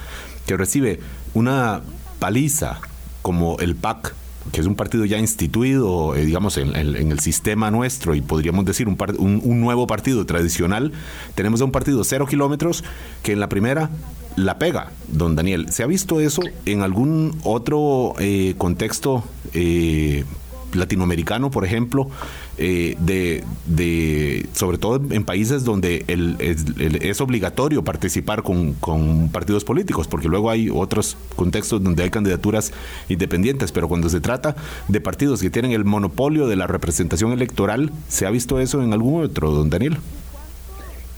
que 0.46 0.56
recibe 0.56 1.00
una 1.34 1.82
paliza 2.18 2.80
como 3.22 3.58
el 3.58 3.76
PAC, 3.76 4.14
que 4.50 4.60
es 4.60 4.66
un 4.66 4.74
partido 4.74 5.04
ya 5.04 5.18
instituido, 5.18 6.16
eh, 6.16 6.24
digamos, 6.24 6.56
en, 6.56 6.74
el 6.74 7.20
sistema 7.20 7.70
nuestro 7.70 8.14
y 8.14 8.20
podríamos 8.20 8.64
decir 8.64 8.88
un, 8.88 8.96
un, 9.44 9.60
nuevo 9.60 9.86
partido 9.86 10.26
tradicional, 10.26 10.92
tenemos 11.34 11.60
a 11.60 11.64
un 11.64 11.72
partido 11.72 12.02
cero 12.04 12.26
kilómetros 12.26 12.82
que 13.22 13.32
en 13.32 13.40
la 13.40 13.48
primera 13.48 13.90
la 14.36 14.58
pega, 14.58 14.92
don 15.08 15.36
Daniel. 15.36 15.70
¿Se 15.70 15.82
ha 15.82 15.86
visto 15.86 16.20
eso 16.20 16.42
en 16.66 16.82
algún 16.82 17.38
otro 17.44 18.14
eh, 18.18 18.54
contexto 18.58 19.24
eh, 19.52 20.24
latinoamericano, 20.72 21.50
por 21.50 21.64
ejemplo, 21.64 22.08
eh, 22.58 22.96
de, 22.98 23.44
de, 23.64 24.46
sobre 24.52 24.76
todo 24.76 25.00
en 25.10 25.24
países 25.24 25.64
donde 25.64 26.04
el, 26.06 26.36
es 26.38 27.20
obligatorio 27.22 27.82
participar 27.82 28.42
con, 28.42 28.74
con, 28.74 29.30
partidos 29.30 29.64
políticos, 29.64 30.06
porque 30.06 30.28
luego 30.28 30.50
hay 30.50 30.68
otros 30.68 31.16
contextos 31.34 31.82
donde 31.82 32.02
hay 32.02 32.10
candidaturas 32.10 32.74
independientes, 33.08 33.72
pero 33.72 33.88
cuando 33.88 34.10
se 34.10 34.20
trata 34.20 34.54
de 34.88 35.00
partidos 35.00 35.40
que 35.40 35.48
tienen 35.48 35.72
el 35.72 35.86
monopolio 35.86 36.46
de 36.46 36.56
la 36.56 36.66
representación 36.66 37.32
electoral, 37.32 37.90
¿se 38.08 38.26
ha 38.26 38.30
visto 38.30 38.60
eso 38.60 38.82
en 38.82 38.92
algún 38.92 39.24
otro, 39.24 39.50
don 39.50 39.70
Daniel? 39.70 39.96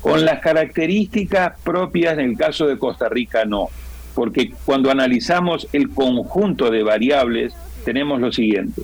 Con 0.02 0.24
las 0.24 0.40
características 0.40 1.58
propias 1.64 2.14
en 2.14 2.30
el 2.30 2.36
caso 2.36 2.68
de 2.68 2.78
Costa 2.78 3.08
Rica, 3.08 3.44
no, 3.44 3.70
porque 4.14 4.52
cuando 4.64 4.88
analizamos 4.88 5.66
el 5.72 5.90
conjunto 5.90 6.70
de 6.70 6.84
variables, 6.84 7.54
tenemos 7.84 8.20
lo 8.20 8.30
siguiente 8.30 8.82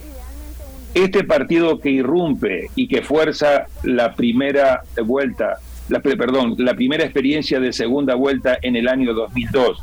este 0.95 1.25
partido 1.25 1.79
que 1.79 1.91
irrumpe 1.91 2.69
y 2.75 2.89
que 2.89 3.03
fuerza 3.03 3.67
la 3.85 4.15
primera 4.15 4.83
vuelta, 5.05 5.59
la, 5.89 6.01
perdón, 6.01 6.57
la 6.59 6.75
primera 6.75 7.05
experiencia 7.05 7.61
de 7.61 7.73
segunda 7.73 8.15
vuelta 8.15 8.59
en 8.61 8.77
el 8.77 8.89
año 8.89 9.15
2002, 9.15 9.79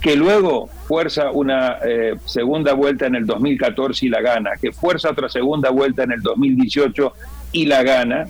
que 0.00 0.16
luego 0.16 0.68
fuerza 0.86 1.30
una 1.30 1.78
eh, 1.84 2.16
segunda 2.24 2.74
vuelta 2.74 3.06
en 3.06 3.16
el 3.16 3.26
2014 3.26 4.06
y 4.06 4.08
la 4.08 4.20
gana, 4.20 4.50
que 4.60 4.72
fuerza 4.72 5.10
otra 5.10 5.28
segunda 5.28 5.70
vuelta 5.70 6.04
en 6.04 6.12
el 6.12 6.22
2018 6.22 7.12
y 7.52 7.66
la 7.66 7.82
gana, 7.82 8.26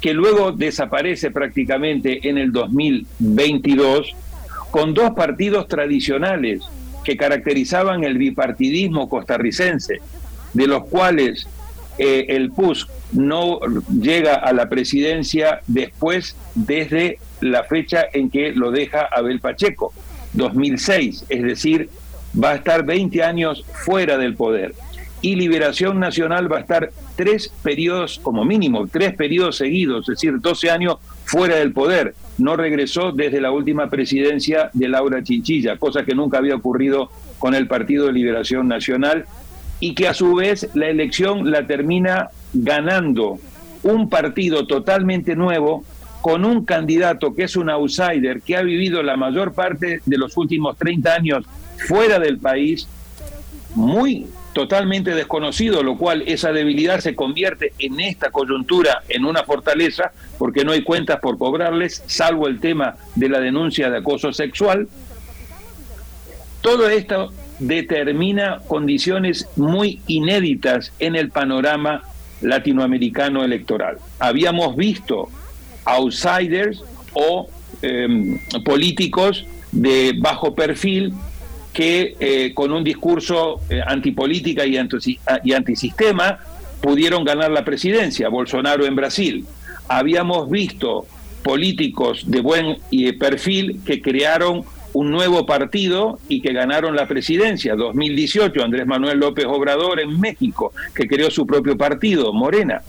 que 0.00 0.12
luego 0.12 0.52
desaparece 0.52 1.30
prácticamente 1.30 2.28
en 2.28 2.38
el 2.38 2.52
2022, 2.52 4.14
con 4.70 4.92
dos 4.92 5.12
partidos 5.14 5.68
tradicionales 5.68 6.62
que 7.04 7.16
caracterizaban 7.16 8.02
el 8.02 8.18
bipartidismo 8.18 9.08
costarricense, 9.08 10.00
de 10.54 10.66
los 10.66 10.84
cuales 10.86 11.46
eh, 11.98 12.26
el 12.30 12.50
PUS 12.50 12.88
no 13.12 13.60
llega 14.00 14.34
a 14.34 14.52
la 14.52 14.68
presidencia 14.68 15.60
después 15.66 16.36
desde 16.54 17.18
la 17.40 17.64
fecha 17.64 18.04
en 18.12 18.30
que 18.30 18.52
lo 18.52 18.70
deja 18.70 19.06
Abel 19.12 19.40
Pacheco, 19.40 19.92
2006, 20.32 21.26
es 21.28 21.42
decir, 21.42 21.88
va 22.42 22.50
a 22.50 22.54
estar 22.56 22.84
20 22.84 23.22
años 23.22 23.64
fuera 23.84 24.18
del 24.18 24.34
poder. 24.34 24.74
Y 25.20 25.36
Liberación 25.36 26.00
Nacional 26.00 26.52
va 26.52 26.58
a 26.58 26.60
estar 26.60 26.90
tres 27.16 27.50
periodos, 27.62 28.18
como 28.22 28.44
mínimo, 28.44 28.86
tres 28.88 29.14
periodos 29.14 29.56
seguidos, 29.56 30.08
es 30.08 30.16
decir, 30.16 30.38
12 30.38 30.70
años 30.70 30.96
fuera 31.24 31.56
del 31.56 31.72
poder. 31.72 32.14
No 32.36 32.56
regresó 32.56 33.12
desde 33.12 33.40
la 33.40 33.50
última 33.50 33.88
presidencia 33.88 34.70
de 34.74 34.88
Laura 34.88 35.22
Chinchilla, 35.22 35.78
cosa 35.78 36.04
que 36.04 36.14
nunca 36.14 36.38
había 36.38 36.56
ocurrido 36.56 37.10
con 37.38 37.54
el 37.54 37.68
Partido 37.68 38.06
de 38.06 38.12
Liberación 38.12 38.68
Nacional 38.68 39.24
y 39.80 39.94
que 39.94 40.08
a 40.08 40.14
su 40.14 40.34
vez 40.34 40.68
la 40.74 40.88
elección 40.88 41.50
la 41.50 41.66
termina 41.66 42.28
ganando 42.52 43.38
un 43.82 44.08
partido 44.08 44.66
totalmente 44.66 45.36
nuevo 45.36 45.84
con 46.22 46.44
un 46.44 46.64
candidato 46.64 47.34
que 47.34 47.44
es 47.44 47.54
un 47.54 47.68
outsider, 47.68 48.40
que 48.40 48.56
ha 48.56 48.62
vivido 48.62 49.02
la 49.02 49.16
mayor 49.16 49.52
parte 49.52 50.00
de 50.06 50.16
los 50.16 50.36
últimos 50.38 50.76
30 50.78 51.12
años 51.12 51.44
fuera 51.86 52.18
del 52.18 52.38
país, 52.38 52.88
muy 53.74 54.26
totalmente 54.54 55.14
desconocido, 55.14 55.82
lo 55.82 55.98
cual 55.98 56.22
esa 56.26 56.52
debilidad 56.52 57.00
se 57.00 57.14
convierte 57.14 57.74
en 57.78 58.00
esta 58.00 58.30
coyuntura 58.30 59.02
en 59.08 59.26
una 59.26 59.42
fortaleza, 59.42 60.12
porque 60.38 60.64
no 60.64 60.72
hay 60.72 60.82
cuentas 60.82 61.20
por 61.20 61.36
cobrarles, 61.36 62.02
salvo 62.06 62.48
el 62.48 62.58
tema 62.58 62.96
de 63.16 63.28
la 63.28 63.40
denuncia 63.40 63.90
de 63.90 63.98
acoso 63.98 64.32
sexual. 64.32 64.88
Todo 66.62 66.88
esto 66.88 67.32
determina 67.58 68.60
condiciones 68.66 69.48
muy 69.56 70.00
inéditas 70.06 70.92
en 70.98 71.16
el 71.16 71.30
panorama 71.30 72.02
latinoamericano 72.40 73.44
electoral. 73.44 73.98
Habíamos 74.18 74.76
visto 74.76 75.28
outsiders 75.84 76.82
o 77.12 77.48
em, 77.82 78.38
políticos 78.64 79.46
de 79.72 80.14
bajo 80.18 80.54
perfil 80.54 81.12
que 81.72 82.16
eh, 82.20 82.52
con 82.54 82.72
un 82.72 82.84
discurso 82.84 83.60
eh, 83.68 83.80
antipolítica 83.84 84.64
y, 84.64 84.78
y 85.44 85.52
antisistema 85.52 86.38
pudieron 86.80 87.24
ganar 87.24 87.50
la 87.50 87.64
presidencia, 87.64 88.28
Bolsonaro 88.28 88.86
en 88.86 88.94
Brasil. 88.94 89.46
Habíamos 89.88 90.50
visto 90.50 91.06
políticos 91.42 92.24
de 92.26 92.40
buen 92.40 92.78
perfil 93.18 93.80
que 93.84 94.00
crearon 94.00 94.64
un 94.94 95.10
nuevo 95.10 95.44
partido 95.44 96.18
y 96.28 96.40
que 96.40 96.52
ganaron 96.52 96.96
la 96.96 97.06
presidencia. 97.06 97.74
2018, 97.74 98.62
Andrés 98.62 98.86
Manuel 98.86 99.18
López 99.18 99.44
Obrador 99.46 100.00
en 100.00 100.18
México, 100.18 100.72
que 100.94 101.06
creó 101.06 101.30
su 101.30 101.46
propio 101.46 101.76
partido, 101.76 102.32
Morena. 102.32 102.82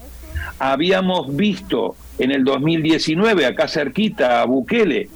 Habíamos 0.58 1.36
visto 1.36 1.96
en 2.18 2.30
el 2.30 2.44
2019, 2.44 3.44
acá 3.44 3.68
cerquita, 3.68 4.40
a 4.40 4.46
Bukele, 4.46 5.10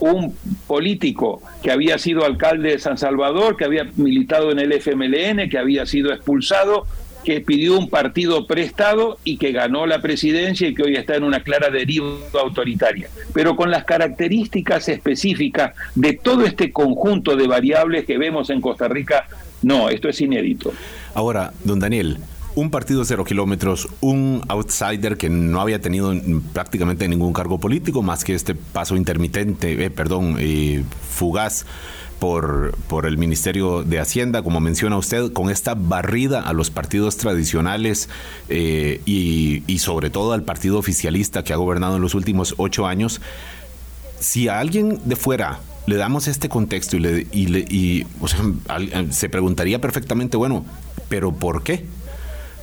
un 0.00 0.34
político 0.66 1.40
que 1.62 1.70
había 1.70 1.96
sido 1.96 2.24
alcalde 2.24 2.70
de 2.70 2.78
San 2.80 2.98
Salvador, 2.98 3.56
que 3.56 3.64
había 3.64 3.86
militado 3.96 4.50
en 4.50 4.58
el 4.58 4.72
FMLN, 4.72 5.48
que 5.48 5.58
había 5.58 5.86
sido 5.86 6.12
expulsado 6.12 6.86
que 7.24 7.40
pidió 7.40 7.78
un 7.78 7.88
partido 7.88 8.46
prestado 8.46 9.18
y 9.24 9.36
que 9.36 9.52
ganó 9.52 9.86
la 9.86 10.00
presidencia 10.02 10.68
y 10.68 10.74
que 10.74 10.82
hoy 10.82 10.96
está 10.96 11.16
en 11.16 11.24
una 11.24 11.40
clara 11.40 11.70
deriva 11.70 12.08
autoritaria, 12.40 13.08
pero 13.32 13.56
con 13.56 13.70
las 13.70 13.84
características 13.84 14.88
específicas 14.88 15.74
de 15.94 16.14
todo 16.14 16.44
este 16.44 16.72
conjunto 16.72 17.36
de 17.36 17.46
variables 17.46 18.04
que 18.04 18.18
vemos 18.18 18.50
en 18.50 18.60
Costa 18.60 18.88
Rica, 18.88 19.26
no, 19.62 19.88
esto 19.88 20.08
es 20.08 20.20
inédito. 20.20 20.72
Ahora, 21.14 21.52
don 21.64 21.78
Daniel, 21.78 22.18
un 22.54 22.70
partido 22.70 23.04
cero 23.04 23.24
kilómetros, 23.24 23.88
un 24.00 24.42
outsider 24.48 25.16
que 25.16 25.30
no 25.30 25.60
había 25.60 25.80
tenido 25.80 26.12
prácticamente 26.52 27.08
ningún 27.08 27.32
cargo 27.32 27.58
político 27.58 28.02
más 28.02 28.24
que 28.24 28.34
este 28.34 28.54
paso 28.54 28.96
intermitente, 28.96 29.84
eh, 29.84 29.90
perdón, 29.90 30.36
eh, 30.38 30.84
fugaz 31.08 31.64
por, 32.22 32.76
por 32.86 33.06
el 33.06 33.18
Ministerio 33.18 33.82
de 33.82 33.98
Hacienda, 33.98 34.44
como 34.44 34.60
menciona 34.60 34.96
usted, 34.96 35.32
con 35.32 35.50
esta 35.50 35.74
barrida 35.74 36.40
a 36.40 36.52
los 36.52 36.70
partidos 36.70 37.16
tradicionales 37.16 38.08
eh, 38.48 39.00
y, 39.04 39.78
sobre 39.80 40.08
todo 40.08 40.32
al 40.32 40.44
partido 40.44 40.78
oficialista 40.78 41.42
que 41.42 41.52
ha 41.52 41.56
gobernado 41.56 41.96
en 41.96 42.02
los 42.02 42.14
últimos 42.14 42.54
ocho 42.58 42.86
años. 42.86 43.20
Si 44.20 44.46
a 44.46 44.60
alguien 44.60 45.00
de 45.04 45.16
fuera 45.16 45.58
le 45.86 45.96
damos 45.96 46.28
este 46.28 46.48
contexto 46.48 46.96
y, 46.96 47.00
le, 47.00 47.66
y, 47.68 48.06
se 49.10 49.28
preguntaría 49.28 49.80
perfectamente, 49.80 50.36
bueno, 50.36 50.64
pero 51.08 51.32
¿por 51.32 51.64
qué? 51.64 51.86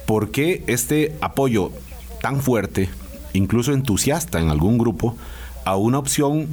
¿Por 0.05 0.31
qué 0.31 0.63
este 0.67 1.17
apoyo 1.19 1.73
tan 2.21 2.41
fuerte, 2.41 2.87
incluso 3.33 3.73
entusiasta 3.73 4.39
en 4.39 4.51
algún 4.51 4.77
grupo, 4.77 5.17
a 5.65 5.75
una 5.75 5.99
opción 5.99 6.47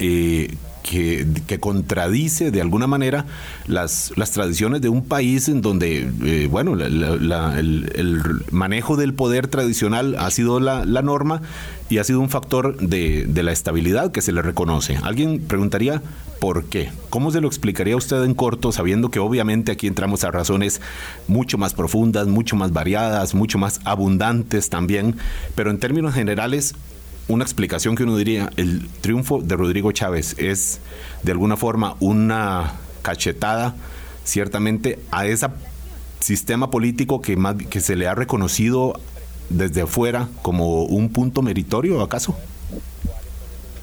eh, 0.00 0.56
que, 0.88 1.58
contradice 1.60 2.50
de 2.50 2.60
alguna 2.60 2.86
manera 2.86 3.26
las, 3.66 4.12
las 4.16 4.30
tradiciones 4.30 4.80
de 4.80 4.88
un 4.88 5.04
país 5.04 5.48
en 5.48 5.60
donde, 5.60 6.08
eh, 6.24 6.48
bueno, 6.50 6.74
el, 6.74 8.42
manejo 8.50 8.96
del 8.96 9.12
poder 9.14 9.48
tradicional 9.48 10.16
ha 10.18 10.30
sido 10.30 10.60
la, 10.60 10.84
norma 11.02 11.42
y 11.90 11.98
ha 11.98 12.04
sido 12.04 12.20
un 12.20 12.28
factor 12.28 12.76
de, 12.78 13.26
de, 13.26 13.42
la 13.42 13.52
estabilidad 13.52 14.12
que 14.12 14.22
se 14.22 14.32
le 14.32 14.42
reconoce. 14.42 14.98
Alguien 15.02 15.40
preguntaría, 15.40 16.02
¿por 16.40 16.64
qué? 16.64 16.90
¿Cómo 17.10 17.30
se 17.30 17.40
lo 17.40 17.48
explicaría 17.48 17.96
usted 17.96 18.22
en 18.24 18.34
corto, 18.34 18.72
sabiendo 18.72 19.10
que 19.10 19.18
obviamente 19.18 19.72
aquí 19.72 19.86
entramos 19.86 20.24
a 20.24 20.30
razones 20.30 20.80
mucho 21.26 21.58
más 21.58 21.74
profundas, 21.74 22.26
mucho 22.26 22.56
más 22.56 22.72
variadas, 22.72 23.34
mucho 23.34 23.58
más 23.58 23.80
abundantes 23.84 24.70
también, 24.70 25.16
pero 25.54 25.70
en 25.70 25.78
términos 25.78 26.14
generales, 26.14 26.74
una 27.28 27.44
explicación 27.44 27.94
que 27.94 28.04
uno 28.04 28.16
diría, 28.16 28.50
el 28.56 28.88
triunfo 29.00 29.40
de 29.40 29.56
Rodrigo 29.56 29.92
Chávez 29.92 30.34
es 30.38 30.80
de 31.22 31.32
alguna 31.32 31.56
forma 31.56 31.94
una 32.00 32.72
cachetada 33.02 33.74
ciertamente 34.24 34.98
a 35.10 35.26
ese 35.26 35.46
sistema 36.20 36.70
político 36.70 37.20
que, 37.20 37.36
más, 37.36 37.56
que 37.56 37.80
se 37.80 37.96
le 37.96 38.06
ha 38.06 38.14
reconocido 38.14 38.94
desde 39.50 39.82
afuera 39.82 40.28
como 40.42 40.84
un 40.84 41.10
punto 41.10 41.42
meritorio, 41.42 42.02
¿acaso? 42.02 42.36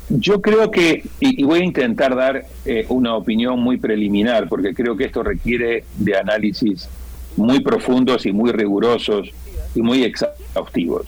Yo 0.09 0.41
creo 0.41 0.69
que, 0.69 1.03
y, 1.19 1.43
voy 1.43 1.61
a 1.61 1.63
intentar 1.63 2.15
dar 2.15 2.45
eh, 2.65 2.85
una 2.89 3.15
opinión 3.15 3.59
muy 3.59 3.77
preliminar, 3.77 4.47
porque 4.47 4.73
creo 4.75 4.95
que 4.95 5.05
esto 5.05 5.23
requiere 5.23 5.83
de 5.97 6.17
análisis 6.17 6.87
muy 7.35 7.59
profundos 7.61 8.25
y 8.25 8.31
muy 8.31 8.51
rigurosos 8.51 9.29
y 9.73 9.81
muy 9.81 10.03
exhaustivos. 10.03 11.07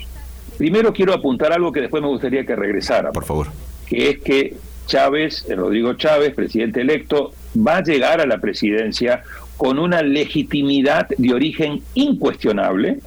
Primero 0.58 0.92
quiero 0.92 1.14
apuntar 1.14 1.54
algo 1.54 1.72
que 1.72 1.82
después 1.82 2.02
me 2.02 2.10
gustaría 2.10 2.46
que 2.46 2.56
regresara. 2.56 3.12
Por 3.12 3.26
favor. 3.26 3.48
Que 3.88 4.10
es 4.10 4.20
que 4.20 4.56
Chávez, 4.88 5.46
eh, 5.48 5.56
Rodrigo 5.56 5.94
Chávez, 5.94 6.34
presidente 6.34 6.82
electo, 6.82 7.34
va 7.56 7.78
a 7.78 7.84
llegar 7.84 8.22
a 8.22 8.26
la 8.26 8.40
presidencia 8.40 9.24
con 9.58 9.80
una 9.80 10.02
legitimidad 10.02 11.10
de 11.10 11.34
origen 11.34 11.82
incuestionable, 11.94 13.00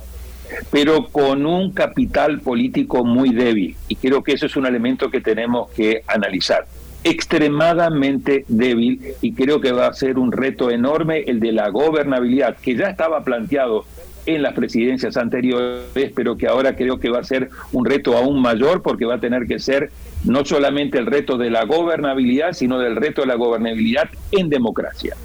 pero 0.70 1.08
con 1.08 1.46
un 1.46 1.72
capital 1.72 2.40
político 2.40 3.04
muy 3.04 3.30
débil. 3.30 3.76
Y 3.88 3.96
creo 3.96 4.22
que 4.22 4.32
eso 4.32 4.46
es 4.46 4.56
un 4.56 4.66
elemento 4.66 5.10
que 5.10 5.20
tenemos 5.20 5.70
que 5.70 6.02
analizar. 6.06 6.66
Extremadamente 7.02 8.44
débil 8.48 9.14
y 9.22 9.32
creo 9.32 9.60
que 9.60 9.72
va 9.72 9.86
a 9.86 9.94
ser 9.94 10.18
un 10.18 10.32
reto 10.32 10.70
enorme 10.70 11.20
el 11.20 11.40
de 11.40 11.52
la 11.52 11.70
gobernabilidad, 11.70 12.56
que 12.56 12.76
ya 12.76 12.90
estaba 12.90 13.24
planteado 13.24 13.86
en 14.26 14.42
las 14.42 14.54
presidencias 14.54 15.16
anteriores, 15.16 16.12
pero 16.14 16.36
que 16.36 16.46
ahora 16.46 16.76
creo 16.76 16.98
que 16.98 17.10
va 17.10 17.20
a 17.20 17.24
ser 17.24 17.50
un 17.72 17.84
reto 17.84 18.16
aún 18.16 18.40
mayor 18.40 18.82
porque 18.82 19.04
va 19.04 19.14
a 19.16 19.20
tener 19.20 19.46
que 19.46 19.58
ser 19.58 19.90
no 20.24 20.44
solamente 20.44 20.98
el 20.98 21.06
reto 21.06 21.38
de 21.38 21.50
la 21.50 21.64
gobernabilidad, 21.64 22.52
sino 22.52 22.78
del 22.78 22.96
reto 22.96 23.22
de 23.22 23.28
la 23.28 23.36
gobernabilidad 23.36 24.08
en 24.32 24.48
democracia. 24.48 25.16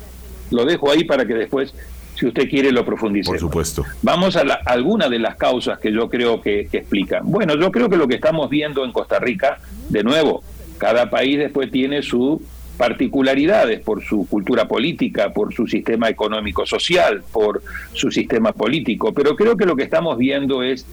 Lo 0.51 0.65
dejo 0.65 0.91
ahí 0.91 1.03
para 1.03 1.25
que 1.25 1.33
después, 1.33 1.73
si 2.15 2.27
usted 2.27 2.49
quiere, 2.49 2.71
lo 2.71 2.85
profundice. 2.85 3.29
Por 3.31 3.39
supuesto. 3.39 3.83
Vamos 4.01 4.35
a, 4.35 4.41
alguna 4.65 5.09
de 5.09 5.19
las 5.19 5.35
causas 5.35 5.79
que 5.79 5.91
yo 5.91 6.09
creo 6.09 6.41
que, 6.41 6.67
que 6.71 6.77
explican. 6.77 7.23
Bueno, 7.25 7.55
yo 7.55 7.71
creo 7.71 7.89
que 7.89 7.97
lo 7.97 8.07
que 8.07 8.15
estamos 8.15 8.49
viendo 8.49 8.85
en 8.85 8.91
Costa 8.91 9.19
Rica, 9.19 9.59
de 9.89 10.03
nuevo, 10.03 10.43
cada 10.77 11.09
país 11.09 11.37
después 11.37 11.71
tiene 11.71 12.01
su 12.01 12.41
particularidades 12.77 13.79
por 13.79 14.03
su 14.03 14.27
cultura 14.27 14.67
política, 14.67 15.31
por 15.33 15.53
su 15.53 15.67
sistema 15.67 16.09
económico-social, 16.09 17.23
por 17.31 17.61
su 17.93 18.11
sistema 18.11 18.51
político. 18.51 19.13
Pero 19.13 19.35
creo 19.35 19.57
que 19.57 19.65
lo 19.65 19.75
que 19.75 19.83
estamos 19.83 20.17
viendo 20.17 20.63
es 20.63 20.85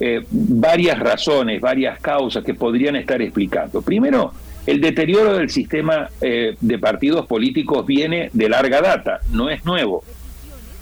eh, 0.00 0.24
varias 0.30 0.98
razones, 0.98 1.60
varias 1.60 2.00
causas 2.00 2.44
que 2.44 2.54
podrían 2.54 2.96
estar 2.96 3.20
explicando. 3.20 3.82
Primero, 3.82 4.32
el 4.66 4.80
deterioro 4.80 5.36
del 5.36 5.50
sistema 5.50 6.08
eh, 6.20 6.56
de 6.60 6.78
partidos 6.78 7.26
políticos 7.26 7.86
viene 7.86 8.30
de 8.32 8.48
larga 8.48 8.80
data, 8.80 9.20
no 9.30 9.50
es 9.50 9.64
nuevo. 9.64 10.04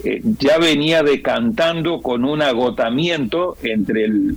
Eh, 0.04 0.20
ya 0.38 0.58
venía 0.58 1.02
decantando 1.02 2.00
con 2.00 2.24
un 2.24 2.42
agotamiento 2.42 3.56
entre 3.62 4.04
el 4.04 4.36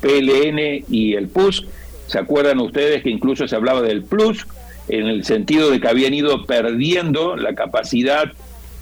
PLN 0.00 0.84
y 0.88 1.14
el 1.14 1.28
PUS. 1.28 1.66
¿Se 2.06 2.18
acuerdan 2.18 2.60
ustedes 2.60 3.02
que 3.02 3.10
incluso 3.10 3.48
se 3.48 3.56
hablaba 3.56 3.82
del 3.82 4.04
PLUS? 4.04 4.46
En 4.88 5.06
el 5.06 5.24
sentido 5.24 5.70
de 5.70 5.80
que 5.80 5.88
habían 5.88 6.14
ido 6.14 6.44
perdiendo 6.46 7.36
la 7.36 7.54
capacidad 7.54 8.32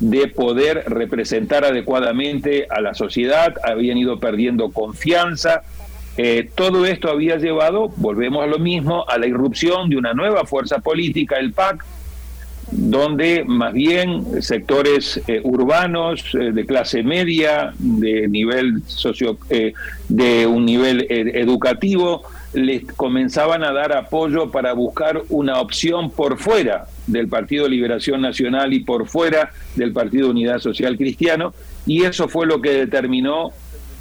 de 0.00 0.26
poder 0.26 0.84
representar 0.88 1.64
adecuadamente 1.64 2.66
a 2.68 2.80
la 2.80 2.94
sociedad, 2.94 3.54
habían 3.62 3.98
ido 3.98 4.18
perdiendo 4.18 4.72
confianza. 4.72 5.62
Eh, 6.16 6.50
todo 6.54 6.86
esto 6.86 7.08
había 7.08 7.36
llevado, 7.36 7.88
volvemos 7.96 8.42
a 8.42 8.48
lo 8.48 8.58
mismo, 8.58 9.08
a 9.08 9.16
la 9.16 9.26
irrupción 9.26 9.88
de 9.88 9.96
una 9.96 10.12
nueva 10.12 10.44
fuerza 10.44 10.80
política, 10.80 11.36
el 11.36 11.52
PAC, 11.52 11.84
donde 12.72 13.44
más 13.46 13.72
bien 13.72 14.42
sectores 14.42 15.20
eh, 15.26 15.40
urbanos 15.44 16.24
eh, 16.34 16.52
de 16.52 16.66
clase 16.66 17.02
media, 17.02 17.72
de 17.78 18.26
nivel 18.28 18.82
socio, 18.86 19.38
de 20.08 20.46
un 20.46 20.64
nivel 20.64 21.06
educativo, 21.08 22.22
les 22.52 22.84
comenzaban 22.84 23.64
a 23.64 23.72
dar 23.72 23.92
apoyo 23.96 24.50
para 24.50 24.72
buscar 24.72 25.22
una 25.28 25.60
opción 25.60 26.10
por 26.10 26.38
fuera 26.38 26.86
del 27.06 27.28
Partido 27.28 27.68
Liberación 27.68 28.20
Nacional 28.20 28.72
y 28.72 28.80
por 28.80 29.06
fuera 29.06 29.52
del 29.74 29.92
Partido 29.92 30.30
Unidad 30.30 30.58
Social 30.58 30.96
Cristiano, 30.96 31.54
y 31.86 32.04
eso 32.04 32.28
fue 32.28 32.46
lo 32.46 32.60
que 32.60 32.72
determinó 32.72 33.52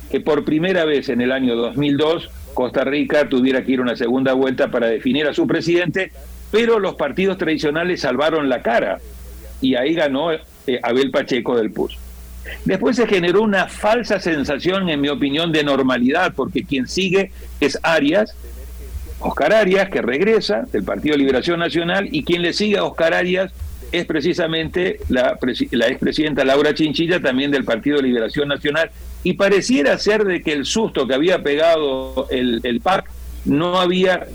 que 0.10 0.20
por 0.20 0.44
primera 0.44 0.84
vez 0.84 1.08
en 1.10 1.22
el 1.22 1.32
año 1.32 1.56
2002 1.56 2.30
Costa 2.54 2.84
Rica 2.84 3.30
tuviera 3.30 3.64
que 3.64 3.72
ir 3.72 3.80
a 3.80 3.84
una 3.84 3.96
segunda 3.96 4.34
vuelta 4.34 4.70
para 4.70 4.88
definir 4.88 5.26
a 5.28 5.34
su 5.34 5.48
presidente, 5.48 6.12
pero 6.52 6.80
los 6.80 6.96
partidos 6.96 7.38
tradicionales 7.38 8.02
salvaron 8.02 8.50
la 8.50 8.62
cara 8.62 9.00
y 9.62 9.76
ahí 9.76 9.94
ganó 9.94 10.32
eh, 10.32 10.40
Abel 10.84 11.12
Pacheco 11.12 11.56
del 11.56 11.72
PUS. 11.72 11.98
Después 12.66 12.96
se 12.96 13.08
generó 13.08 13.42
una 13.44 13.68
falsa 13.68 14.20
sensación, 14.20 14.90
en 14.90 15.00
mi 15.00 15.10
opinión, 15.10 15.52
de 15.52 15.64
normalidad, 15.64 16.34
porque 16.36 16.64
quien 16.64 16.88
sigue 16.88 17.32
es 17.60 17.80
Arias, 17.84 18.36
Oscar 19.20 19.54
Arias, 19.54 19.90
que 19.90 20.02
regresa 20.02 20.68
del 20.72 20.84
Partido 20.84 21.16
Liberación 21.16 21.60
Nacional, 21.60 22.10
y 22.12 22.24
quien 22.24 22.42
le 22.42 22.54
sigue 22.54 22.78
a 22.78 22.84
Oscar 22.84 23.14
Arias 23.14 23.52
es 23.92 24.06
precisamente 24.06 25.00
la, 25.10 25.38
la 25.72 25.88
expresidenta 25.88 26.44
Laura 26.44 26.74
Chinchilla, 26.74 27.22
también 27.22 27.52
del 27.52 27.64
Partido 27.64 28.02
Liberación 28.02 28.48
Nacional, 28.48 28.90
y 29.24 29.34
pareciera 29.34 29.98
ser 30.00 30.24
de 30.24 30.42
que 30.42 30.54
el 30.54 30.66
susto 30.66 31.08
que 31.08 31.14
había 31.14 31.44
pegado 31.44 32.28
el, 32.32 32.62
el 32.64 32.82
PAC 32.82 33.10
no 33.46 33.80
había 33.80 34.28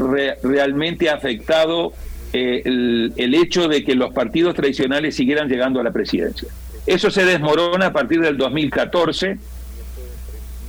realmente 0.43 1.11
afectado 1.11 1.93
eh, 2.33 2.63
el, 2.65 3.13
el 3.17 3.35
hecho 3.35 3.69
de 3.69 3.85
que 3.85 3.95
los 3.95 4.13
partidos 4.13 4.55
tradicionales 4.55 5.15
siguieran 5.15 5.49
llegando 5.49 5.81
a 5.81 5.85
la 5.85 5.93
presidencia. 5.93 6.49
Eso 6.87 7.11
se 7.11 7.25
desmorona 7.25 7.87
a 7.87 7.93
partir 7.93 8.21
del 8.21 8.37
2014 8.37 9.39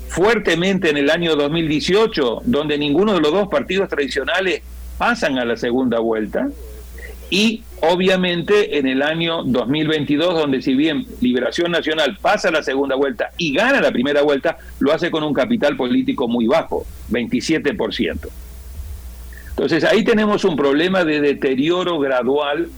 fuertemente 0.08 0.90
en 0.90 0.98
el 0.98 1.10
año 1.10 1.36
2018, 1.36 2.42
donde 2.46 2.78
ninguno 2.78 3.14
de 3.14 3.22
los 3.22 3.32
dos 3.32 3.48
partidos 3.50 3.90
tradicionales 3.90 4.62
pasan 4.98 5.38
a 5.38 5.46
la 5.46 5.58
segunda 5.58 6.00
vuelta, 6.00 6.50
y 7.30 7.62
obviamente 7.82 8.78
en 8.80 8.88
el 8.88 9.02
año 9.02 9.44
2022, 9.44 10.34
donde 10.34 10.62
si 10.62 10.76
bien 10.76 11.06
Liberación 11.22 11.72
Nacional 11.72 12.18
pasa 12.22 12.48
a 12.48 12.52
la 12.52 12.64
segunda 12.64 12.96
vuelta 12.96 13.32
y 13.38 13.54
gana 13.54 13.82
la 13.82 13.92
primera 13.92 14.22
vuelta, 14.22 14.58
lo 14.80 14.94
hace 14.94 15.12
con 15.12 15.24
un 15.24 15.34
capital 15.34 15.76
político 15.76 16.28
muy 16.28 16.48
bajo, 16.48 16.86
27%. 17.12 18.30
Entonces 19.58 19.84
ahí 19.86 20.04
tenemos 20.04 20.46
un 20.46 20.56
problema 20.56 21.04
de 21.04 21.20
deterioro 21.20 21.98
gradual 21.98 22.70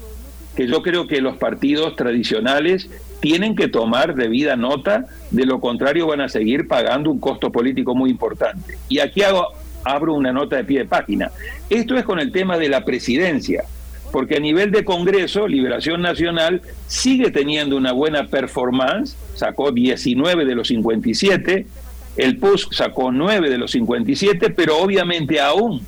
que 0.56 0.66
yo 0.66 0.82
creo 0.82 1.08
que 1.08 1.20
los 1.20 1.36
partidos 1.36 1.98
tradicionales 1.98 2.90
tienen 3.20 3.58
que 3.58 3.68
tomar 3.68 4.16
debida 4.16 4.56
nota, 4.56 5.08
de 5.30 5.46
lo 5.46 5.60
contrario 5.60 6.08
van 6.08 6.22
a 6.22 6.30
seguir 6.30 6.70
pagando 6.70 7.12
un 7.12 7.20
costo 7.20 7.52
político 7.52 7.96
muy 7.96 8.10
importante. 8.10 8.78
Y 8.88 9.00
aquí 9.00 9.24
hago, 9.24 9.50
abro 9.84 10.14
una 10.14 10.32
nota 10.32 10.56
de 10.56 10.64
pie 10.64 10.80
de 10.80 10.86
página. 10.86 11.32
Esto 11.70 11.98
es 11.98 12.06
con 12.06 12.18
el 12.18 12.32
tema 12.32 12.58
de 12.58 12.70
la 12.70 12.86
presidencia, 12.86 13.66
porque 14.14 14.38
a 14.38 14.40
nivel 14.40 14.72
de 14.72 14.86
Congreso, 14.86 15.50
Liberación 15.50 16.02
Nacional 16.02 16.62
sigue 16.88 17.30
teniendo 17.30 17.76
una 17.76 17.92
buena 17.92 18.28
performance, 18.28 19.18
sacó 19.36 19.74
19 19.74 20.46
de 20.46 20.56
los 20.56 20.70
57, 20.70 21.68
el 22.16 22.38
PUS 22.38 22.70
sacó 22.72 23.12
9 23.12 23.50
de 23.50 23.58
los 23.58 23.72
57, 23.72 24.52
pero 24.52 24.78
obviamente 24.78 25.42
aún 25.42 25.86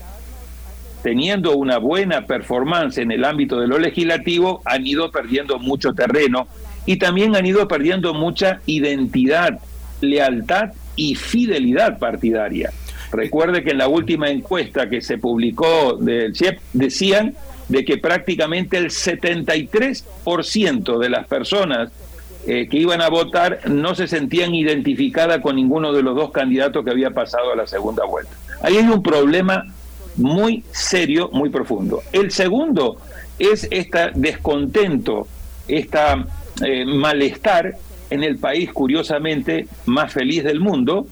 teniendo 1.04 1.56
una 1.56 1.78
buena 1.78 2.26
performance 2.26 2.98
en 2.98 3.12
el 3.12 3.26
ámbito 3.26 3.60
de 3.60 3.68
lo 3.68 3.80
legislativo, 3.80 4.62
han 4.66 4.86
ido 4.86 5.12
perdiendo 5.12 5.60
mucho 5.60 5.94
terreno 5.94 6.48
y 6.86 6.98
también 6.98 7.36
han 7.36 7.46
ido 7.46 7.68
perdiendo 7.68 8.14
mucha 8.14 8.62
identidad, 8.66 9.60
lealtad 10.02 10.72
y 10.96 11.16
fidelidad 11.16 12.00
partidaria. 12.00 12.72
Recuerde 13.12 13.64
que 13.64 13.72
en 13.72 13.80
la 13.80 13.88
última 13.88 14.30
encuesta 14.30 14.90
que 14.90 15.02
se 15.02 15.18
publicó 15.18 15.98
del 15.98 16.36
CIEP 16.36 16.60
decían 16.74 17.34
de 17.68 17.84
que 17.86 17.98
prácticamente 17.98 18.78
el 18.78 18.88
73% 18.88 20.98
de 20.98 21.10
las 21.10 21.28
personas 21.28 21.92
eh, 22.48 22.68
que 22.70 22.78
iban 22.78 23.02
a 23.02 23.10
votar 23.10 23.70
no 23.70 23.94
se 23.96 24.08
sentían 24.08 24.56
identificadas 24.56 25.42
con 25.42 25.56
ninguno 25.56 25.94
de 25.94 26.02
los 26.02 26.16
dos 26.16 26.32
candidatos 26.32 26.84
que 26.84 26.92
había 26.92 27.12
pasado 27.12 27.54
a 27.54 27.56
la 27.56 27.68
segunda 27.68 28.04
vuelta. 28.06 28.32
Ahí 28.62 28.78
hay 28.78 28.88
un 28.88 29.04
problema 29.04 29.66
muy 30.18 30.64
serio, 30.72 31.30
muy 31.32 31.50
profundo. 31.50 32.02
El 32.12 32.32
segundo 32.32 32.98
es 33.40 33.68
este 33.72 34.12
descontento, 34.16 35.28
esta 35.68 36.26
eh, 36.66 36.86
malestar 36.86 37.76
en 38.10 38.24
el 38.24 38.38
país, 38.38 38.72
curiosamente, 38.72 39.68
más 39.86 40.14
feliz 40.14 40.44
del 40.44 40.60
mundo, 40.60 41.08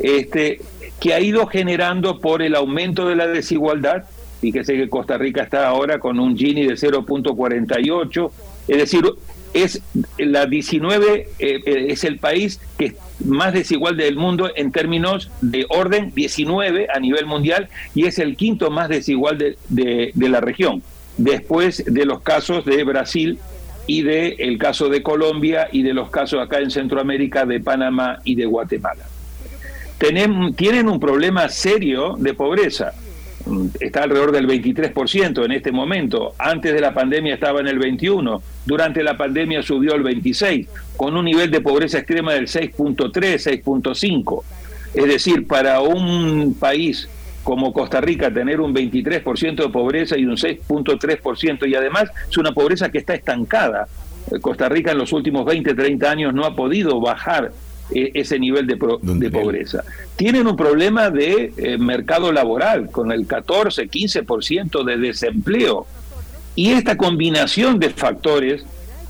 este, 0.00 0.60
que 1.00 1.14
ha 1.14 1.20
ido 1.20 1.46
generando 1.46 2.20
por 2.20 2.42
el 2.42 2.54
aumento 2.54 3.08
de 3.08 3.16
la 3.16 3.26
desigualdad. 3.26 4.04
Fíjese 4.40 4.74
que 4.76 4.88
Costa 4.88 5.18
Rica 5.18 5.42
está 5.42 5.66
ahora 5.66 5.98
con 5.98 6.20
un 6.20 6.36
Gini 6.36 6.66
de 6.66 6.74
0.48, 6.74 8.30
es 8.68 8.78
decir, 8.78 9.04
es 9.52 9.80
la 10.18 10.46
19 10.46 11.28
eh, 11.38 11.60
eh, 11.64 11.86
es 11.88 12.04
el 12.04 12.18
país 12.18 12.60
que 12.76 12.94
más 13.24 13.52
desigual 13.52 13.96
del 13.96 14.16
mundo 14.16 14.50
en 14.54 14.72
términos 14.72 15.30
de 15.40 15.66
orden 15.68 16.12
19 16.14 16.88
a 16.94 16.98
nivel 16.98 17.26
mundial 17.26 17.68
y 17.94 18.06
es 18.06 18.18
el 18.18 18.36
quinto 18.36 18.70
más 18.70 18.88
desigual 18.88 19.38
de, 19.38 19.56
de, 19.68 20.28
la 20.28 20.40
región 20.40 20.82
después 21.16 21.84
de 21.86 22.04
los 22.04 22.22
casos 22.22 22.64
de 22.64 22.82
Brasil 22.84 23.38
y 23.86 24.02
del 24.02 24.34
el 24.38 24.58
caso 24.58 24.88
de 24.88 25.02
Colombia 25.02 25.68
y 25.70 25.82
de 25.82 25.94
los 25.94 26.10
casos 26.10 26.40
acá 26.40 26.58
en 26.58 26.70
Centroamérica 26.70 27.44
de 27.44 27.60
Panamá 27.60 28.18
y 28.24 28.34
de 28.34 28.46
Guatemala. 28.46 29.04
tienen 29.98 30.88
un 30.88 30.98
problema 30.98 31.48
serio 31.48 32.16
de 32.18 32.34
pobreza. 32.34 32.94
Está 33.80 34.04
alrededor 34.04 34.32
del 34.32 34.46
23% 34.46 35.44
en 35.44 35.52
este 35.52 35.72
momento. 35.72 36.34
Antes 36.38 36.72
de 36.72 36.80
la 36.80 36.94
pandemia 36.94 37.34
estaba 37.34 37.60
en 37.60 37.68
el 37.68 37.78
21%, 37.78 38.40
durante 38.64 39.02
la 39.02 39.16
pandemia 39.16 39.62
subió 39.62 39.94
al 39.94 40.02
26%, 40.02 40.66
con 40.96 41.16
un 41.16 41.24
nivel 41.24 41.50
de 41.50 41.60
pobreza 41.60 41.98
extrema 41.98 42.32
del 42.34 42.46
6.3, 42.46 43.62
6.5%. 43.62 44.42
Es 44.94 45.06
decir, 45.06 45.46
para 45.46 45.80
un 45.80 46.54
país 46.58 47.08
como 47.42 47.72
Costa 47.72 48.00
Rica 48.00 48.32
tener 48.32 48.60
un 48.60 48.74
23% 48.74 49.56
de 49.56 49.68
pobreza 49.68 50.16
y 50.16 50.24
un 50.24 50.36
6.3%, 50.36 51.68
y 51.68 51.74
además 51.74 52.10
es 52.28 52.38
una 52.38 52.52
pobreza 52.52 52.90
que 52.90 52.98
está 52.98 53.14
estancada. 53.14 53.86
Costa 54.40 54.68
Rica 54.68 54.92
en 54.92 54.98
los 54.98 55.12
últimos 55.12 55.44
20, 55.44 55.74
30 55.74 56.10
años 56.10 56.34
no 56.34 56.44
ha 56.46 56.56
podido 56.56 57.00
bajar 57.00 57.52
ese 57.90 58.38
nivel 58.38 58.66
de, 58.66 58.78
de, 59.02 59.30
pobreza. 59.30 59.84
Tienen 60.16 60.46
un 60.46 60.56
problema 60.56 61.10
de 61.10 61.52
eh, 61.56 61.78
mercado 61.78 62.32
laboral 62.32 62.90
con 62.90 63.12
el 63.12 63.26
14, 63.26 63.88
15% 63.88 64.84
de 64.84 64.96
desempleo. 64.96 65.86
Y 66.54 66.70
esta 66.70 66.96
combinación 66.96 67.78
de 67.78 67.90
factores, 67.90 68.64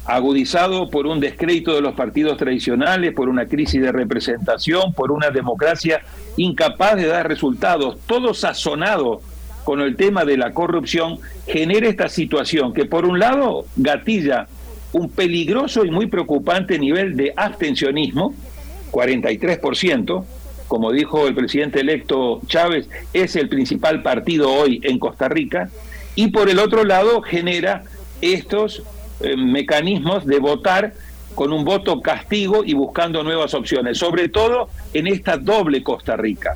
agudizado 0.07 0.91
por 0.91 1.07
un 1.07 1.21
descrédito 1.21 1.75
de 1.75 1.83
los 1.83 1.95
partidos 1.95 2.37
tradicionales, 2.37 3.15
por 3.15 3.29
una 3.29 3.47
crisis 3.47 3.81
de 3.81 3.93
representación, 3.93 4.93
por 4.93 5.13
una 5.13 5.31
democracia 5.31 6.03
incapaz 6.37 6.97
de 6.97 7.07
dar 7.07 7.29
resultados, 7.29 7.99
todo 8.07 8.35
sazonado 8.35 9.21
con 9.65 9.81
el 9.81 9.97
tema 9.97 10.25
de 10.25 10.37
la 10.37 10.53
corrupción, 10.53 11.19
genera 11.47 11.89
esta 11.89 12.09
situación 12.09 12.75
que 12.75 12.85
por 12.85 13.07
un 13.07 13.19
lado 13.19 13.65
gatilla 13.77 14.47
un 14.93 15.11
peligroso 15.11 15.85
y 15.85 15.91
muy 15.91 16.07
preocupante 16.07 16.79
nivel 16.79 17.17
de 17.17 17.33
abstencionismo, 17.37 18.35
43%, 18.95 20.25
como 20.69 20.93
dijo 20.93 21.27
el 21.27 21.35
presidente 21.35 21.81
electo 21.81 22.41
Chávez, 22.47 22.89
es 23.13 23.35
el 23.35 23.49
principal 23.49 24.03
partido 24.03 24.53
hoy 24.53 24.81
en 24.85 25.01
Costa 25.01 25.29
Rica, 25.29 25.69
y 26.15 26.29
por 26.29 26.49
el 26.49 26.61
otro 26.61 26.85
lado 26.85 27.21
genera 27.23 27.83
estos 28.21 28.85
eh, 29.21 29.37
mecanismos 29.37 30.25
de 30.25 30.39
votar 30.39 30.95
con 31.35 31.53
un 31.53 31.65
voto 31.65 32.01
castigo 32.01 32.63
y 32.65 32.75
buscando 32.75 33.25
nuevas 33.25 33.53
opciones, 33.55 33.99
sobre 33.99 34.29
todo 34.29 34.69
en 34.93 35.09
esta 35.09 35.37
doble 35.37 35.83
Costa 35.83 36.17
Rica. 36.17 36.55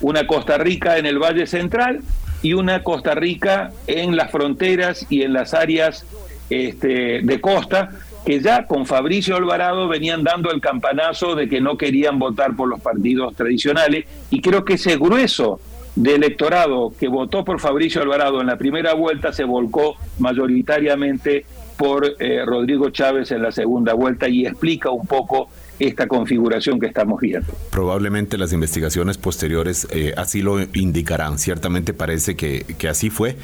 Una 0.00 0.26
Costa 0.26 0.58
Rica 0.58 0.98
en 0.98 1.06
el 1.06 1.20
Valle 1.20 1.46
Central 1.46 2.00
y 2.42 2.54
una 2.54 2.82
Costa 2.82 3.14
Rica 3.14 3.70
en 3.86 4.16
las 4.16 4.32
fronteras 4.32 5.06
y 5.08 5.22
en 5.22 5.32
las 5.32 5.54
áreas 5.54 6.04
este, 6.50 7.20
de 7.22 7.40
costa, 7.40 7.90
que 8.26 8.40
ya 8.40 8.66
con 8.66 8.86
Fabricio 8.86 9.36
Alvarado 9.36 9.86
venían 9.86 10.24
dando 10.24 10.50
el 10.50 10.60
campanazo 10.60 11.36
de 11.36 11.48
que 11.48 11.60
no 11.60 11.78
querían 11.78 12.18
votar 12.18 12.56
por 12.56 12.68
los 12.68 12.80
partidos 12.80 13.36
tradicionales 13.36 14.04
y 14.30 14.40
creo 14.40 14.64
que 14.64 14.74
ese 14.74 14.96
grueso 14.96 15.60
de 15.94 16.16
electorado 16.16 16.92
que 16.98 17.06
votó 17.06 17.44
por 17.44 17.60
Fabricio 17.60 18.02
Alvarado 18.02 18.40
en 18.40 18.48
la 18.48 18.58
primera 18.58 18.94
vuelta 18.94 19.32
se 19.32 19.44
volcó 19.44 19.94
mayoritariamente 20.18 21.46
por 21.78 22.16
eh, 22.18 22.44
Rodrigo 22.44 22.90
Chávez 22.90 23.30
en 23.30 23.42
la 23.42 23.52
segunda 23.52 23.94
vuelta 23.94 24.28
y 24.28 24.44
explica 24.44 24.90
un 24.90 25.06
poco 25.06 25.48
esta 25.78 26.08
configuración 26.08 26.80
que 26.80 26.86
estamos 26.86 27.20
viendo. 27.20 27.52
Probablemente 27.70 28.38
las 28.38 28.52
investigaciones 28.52 29.18
posteriores 29.18 29.86
eh, 29.92 30.14
así 30.16 30.42
lo 30.42 30.60
indicarán. 30.60 31.38
Ciertamente 31.38 31.94
parece 31.94 32.34
que, 32.34 32.64
que 32.76 32.88
así 32.88 33.08
fue. 33.08 33.36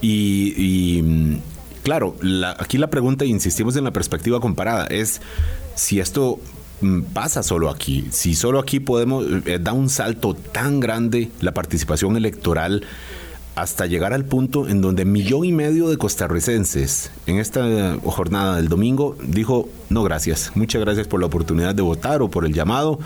y 0.00 1.00
mm, 1.02 1.36
claro, 1.88 2.14
aquí 2.58 2.76
la 2.76 2.90
pregunta, 2.90 3.24
insistimos 3.24 3.74
en 3.76 3.84
la 3.84 3.92
perspectiva 3.94 4.40
comparada, 4.40 4.86
es 4.88 5.22
si 5.74 6.00
esto 6.00 6.38
mm, 6.82 7.00
pasa 7.14 7.42
solo 7.42 7.70
aquí, 7.70 8.08
si 8.10 8.34
solo 8.34 8.58
aquí 8.58 8.78
podemos, 8.78 9.24
eh, 9.46 9.58
da 9.58 9.72
un 9.72 9.88
salto 9.88 10.34
tan 10.34 10.80
grande 10.80 11.30
la 11.40 11.54
participación 11.54 12.18
electoral 12.18 12.84
hasta 13.60 13.86
llegar 13.86 14.12
al 14.12 14.24
punto 14.24 14.68
en 14.68 14.80
donde 14.80 15.04
millón 15.04 15.44
y 15.44 15.52
medio 15.52 15.88
de 15.88 15.96
costarricenses 15.96 17.10
en 17.26 17.38
esta 17.38 17.96
jornada 18.04 18.56
del 18.56 18.68
domingo 18.68 19.16
dijo, 19.22 19.68
no 19.90 20.04
gracias, 20.04 20.52
muchas 20.54 20.80
gracias 20.80 21.08
por 21.08 21.18
la 21.18 21.26
oportunidad 21.26 21.74
de 21.74 21.82
votar 21.82 22.22
o 22.22 22.30
por 22.30 22.44
el 22.44 22.54
llamado, 22.54 23.00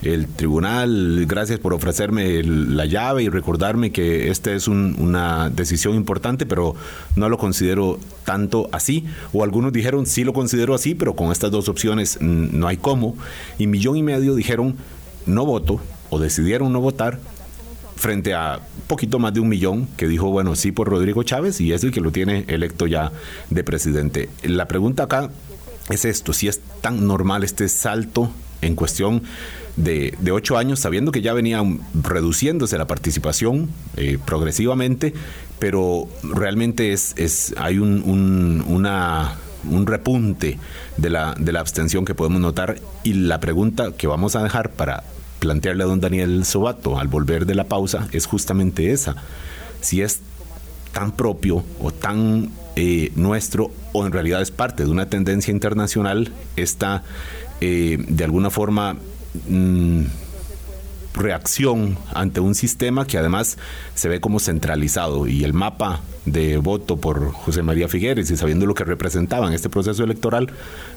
el 0.00 0.26
tribunal, 0.26 1.26
gracias 1.26 1.58
por 1.58 1.74
ofrecerme 1.74 2.42
la 2.42 2.86
llave 2.86 3.24
y 3.24 3.28
recordarme 3.28 3.92
que 3.92 4.30
esta 4.30 4.52
es 4.52 4.66
una 4.66 5.50
decisión 5.50 5.94
importante, 5.94 6.46
pero 6.46 6.74
no 7.14 7.28
lo 7.28 7.36
considero 7.36 7.98
tanto 8.24 8.70
así, 8.72 9.04
o 9.34 9.44
algunos 9.44 9.74
dijeron, 9.74 10.06
sí 10.06 10.24
lo 10.24 10.32
considero 10.32 10.74
así, 10.74 10.94
pero 10.94 11.16
con 11.16 11.32
estas 11.32 11.50
dos 11.50 11.68
opciones 11.68 12.18
no 12.22 12.66
hay 12.66 12.78
cómo, 12.78 13.14
y 13.58 13.66
millón 13.66 13.98
y 13.98 14.02
medio 14.02 14.34
dijeron, 14.34 14.76
no 15.26 15.44
voto, 15.44 15.80
o 16.08 16.18
decidieron 16.18 16.72
no 16.72 16.80
votar, 16.80 17.20
frente 17.98 18.32
a 18.32 18.60
poquito 18.86 19.18
más 19.18 19.34
de 19.34 19.40
un 19.40 19.48
millón 19.48 19.88
que 19.96 20.06
dijo, 20.06 20.30
bueno, 20.30 20.54
sí 20.54 20.70
por 20.72 20.88
Rodrigo 20.88 21.24
Chávez 21.24 21.60
y 21.60 21.72
es 21.72 21.82
el 21.82 21.90
que 21.90 22.00
lo 22.00 22.12
tiene 22.12 22.44
electo 22.46 22.86
ya 22.86 23.12
de 23.50 23.64
presidente. 23.64 24.28
La 24.44 24.68
pregunta 24.68 25.02
acá 25.02 25.30
es 25.90 26.04
esto, 26.04 26.32
si 26.32 26.48
es 26.48 26.60
tan 26.80 27.06
normal 27.06 27.42
este 27.42 27.68
salto 27.68 28.30
en 28.62 28.76
cuestión 28.76 29.22
de, 29.76 30.16
ocho 30.32 30.58
años, 30.58 30.80
sabiendo 30.80 31.12
que 31.12 31.22
ya 31.22 31.32
venía 31.32 31.62
reduciéndose 31.94 32.78
la 32.78 32.86
participación 32.86 33.68
eh, 33.96 34.18
progresivamente, 34.24 35.12
pero 35.58 36.08
realmente 36.22 36.92
es, 36.92 37.14
es 37.16 37.54
hay 37.56 37.78
un, 37.78 38.02
un 38.64 39.86
repunte 39.86 40.58
de 40.96 41.10
la, 41.10 41.34
de 41.38 41.52
la 41.52 41.60
abstención 41.60 42.04
que 42.04 42.14
podemos 42.14 42.40
notar 42.40 42.80
y 43.02 43.14
la 43.14 43.40
pregunta 43.40 43.92
que 43.92 44.06
vamos 44.06 44.36
a 44.36 44.42
dejar 44.42 44.70
para 44.70 45.02
plantearle 45.38 45.84
a 45.84 45.86
don 45.86 46.00
Daniel 46.00 46.44
Sobato 46.44 46.98
al 46.98 47.08
volver 47.08 47.46
de 47.46 47.54
la 47.54 47.64
pausa 47.64 48.08
es 48.12 48.26
justamente 48.26 48.92
esa. 48.92 49.16
Si 49.80 50.02
es 50.02 50.20
tan 50.92 51.12
propio 51.12 51.64
o 51.80 51.90
tan 51.90 52.50
eh, 52.76 53.12
nuestro 53.14 53.70
o 53.92 54.06
en 54.06 54.12
realidad 54.12 54.42
es 54.42 54.50
parte 54.50 54.84
de 54.84 54.90
una 54.90 55.08
tendencia 55.08 55.52
internacional, 55.52 56.32
esta 56.56 57.02
eh, 57.60 57.98
de 58.08 58.24
alguna 58.24 58.50
forma... 58.50 58.96
Mm, 59.48 60.04
reacción 61.14 61.96
ante 62.14 62.40
un 62.40 62.54
sistema 62.54 63.06
que 63.06 63.18
además 63.18 63.58
se 63.94 64.08
ve 64.08 64.20
como 64.20 64.38
centralizado 64.40 65.26
y 65.26 65.44
el 65.44 65.52
mapa 65.52 66.00
de 66.32 66.58
voto 66.58 66.96
por 66.96 67.32
José 67.32 67.62
María 67.62 67.88
Figueres 67.88 68.30
y 68.30 68.36
sabiendo 68.36 68.66
lo 68.66 68.74
que 68.74 68.84
representaba 68.84 69.46
en 69.46 69.54
este 69.54 69.68
proceso 69.68 70.04
electoral, 70.04 70.50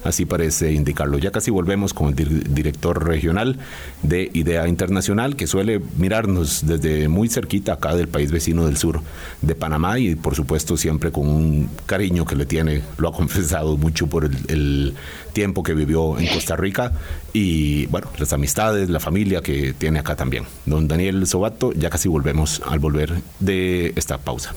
así 0.04 0.26
parece 0.26 0.72
indicarlo. 0.72 1.18
Ya 1.18 1.30
casi 1.30 1.50
volvemos 1.50 1.94
con 1.94 2.08
el 2.08 2.54
director 2.54 3.06
regional 3.06 3.58
de 4.02 4.30
Idea 4.32 4.68
Internacional 4.68 5.36
que 5.36 5.46
suele 5.46 5.80
mirarnos 5.96 6.66
desde 6.66 7.08
muy 7.08 7.28
cerquita 7.28 7.74
acá 7.74 7.94
del 7.94 8.08
país 8.08 8.30
vecino 8.30 8.66
del 8.66 8.76
sur 8.76 9.00
de 9.40 9.54
Panamá 9.54 9.98
y 9.98 10.14
por 10.14 10.34
supuesto 10.34 10.76
siempre 10.76 11.10
con 11.10 11.28
un 11.28 11.70
cariño 11.86 12.24
que 12.24 12.36
le 12.36 12.46
tiene, 12.46 12.82
lo 12.98 13.08
ha 13.08 13.12
confesado 13.22 13.76
mucho 13.76 14.06
por 14.06 14.24
el 14.24 14.94
tiempo 15.32 15.62
que 15.62 15.74
vivió 15.74 16.18
en 16.18 16.26
Costa 16.28 16.56
Rica 16.56 16.92
y 17.32 17.86
bueno, 17.86 18.08
las 18.18 18.32
amistades, 18.32 18.90
la 18.90 19.00
familia 19.00 19.40
que 19.40 19.72
tiene 19.72 19.98
acá 19.98 20.16
también. 20.16 20.44
Don 20.66 20.88
Daniel 20.88 21.26
Sobato, 21.26 21.72
ya 21.72 21.90
casi 21.90 22.08
volvemos 22.08 22.62
al 22.66 22.78
volver 22.78 23.14
de 23.40 23.92
esta 23.96 24.18
pausa. 24.18 24.54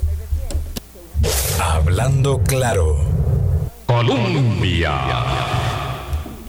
Hablando 1.62 2.42
claro. 2.44 2.98
Colombia. 3.86 4.94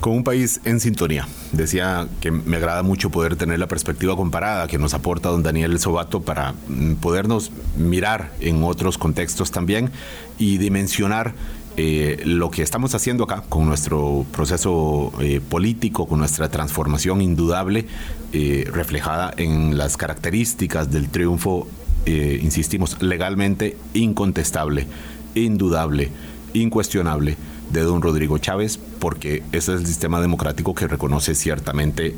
Con 0.01 0.15
un 0.15 0.25
país 0.25 0.61
en 0.65 0.81
sintonía. 0.81 1.27
Decía 1.53 2.09
que 2.21 2.31
me 2.31 2.57
agrada 2.57 2.83
mucho 2.83 3.11
poder 3.11 3.37
tener 3.37 3.59
la 3.59 3.67
perspectiva 3.67 4.17
comparada 4.17 4.67
que 4.67 4.79
nos 4.79 4.95
aporta 4.95 5.29
don 5.29 5.43
Daniel 5.43 5.79
Sobato 5.79 6.23
para 6.23 6.55
mm, 6.69 6.95
podernos 6.95 7.51
mirar 7.77 8.33
en 8.41 8.63
otros 8.65 8.99
contextos 8.99 9.51
también 9.51 9.91
y 10.39 10.59
dimensionar 10.59 11.35
eh, 11.79 12.23
lo 12.25 12.51
que 12.51 12.63
estamos 12.63 12.95
haciendo 12.95 13.25
acá 13.25 13.45
con 13.49 13.67
nuestro 13.67 14.25
proceso 14.33 15.13
eh, 15.21 15.43
político, 15.47 16.07
con 16.07 16.21
nuestra 16.21 16.49
transformación 16.49 17.21
indudable, 17.21 17.85
eh, 18.33 18.67
reflejada 18.73 19.35
en 19.37 19.77
las 19.77 19.99
características 19.99 20.91
del 20.91 21.09
triunfo, 21.11 21.69
insistimos, 22.07 23.03
legalmente 23.03 23.77
incontestable, 23.93 24.87
indudable, 25.35 26.11
incuestionable 26.55 27.37
de 27.73 27.81
don 27.81 28.01
Rodrigo 28.01 28.39
Chávez, 28.39 28.79
porque 29.01 29.43
ese 29.51 29.75
es 29.75 29.81
el 29.81 29.87
sistema 29.89 30.21
democrático 30.21 30.73
que 30.73 30.87
reconoce 30.87 31.35
ciertamente 31.35 32.15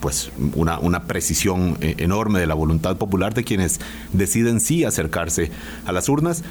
pues 0.00 0.30
una, 0.54 0.78
una 0.78 1.04
precisión 1.04 1.78
enorme 1.80 2.38
de 2.38 2.46
la 2.46 2.52
voluntad 2.52 2.98
popular 2.98 3.32
de 3.32 3.44
quienes 3.44 3.80
deciden 4.12 4.60
sí 4.60 4.84
acercarse 4.84 5.50
a 5.86 5.92
las 5.92 6.10
urnas 6.10 6.44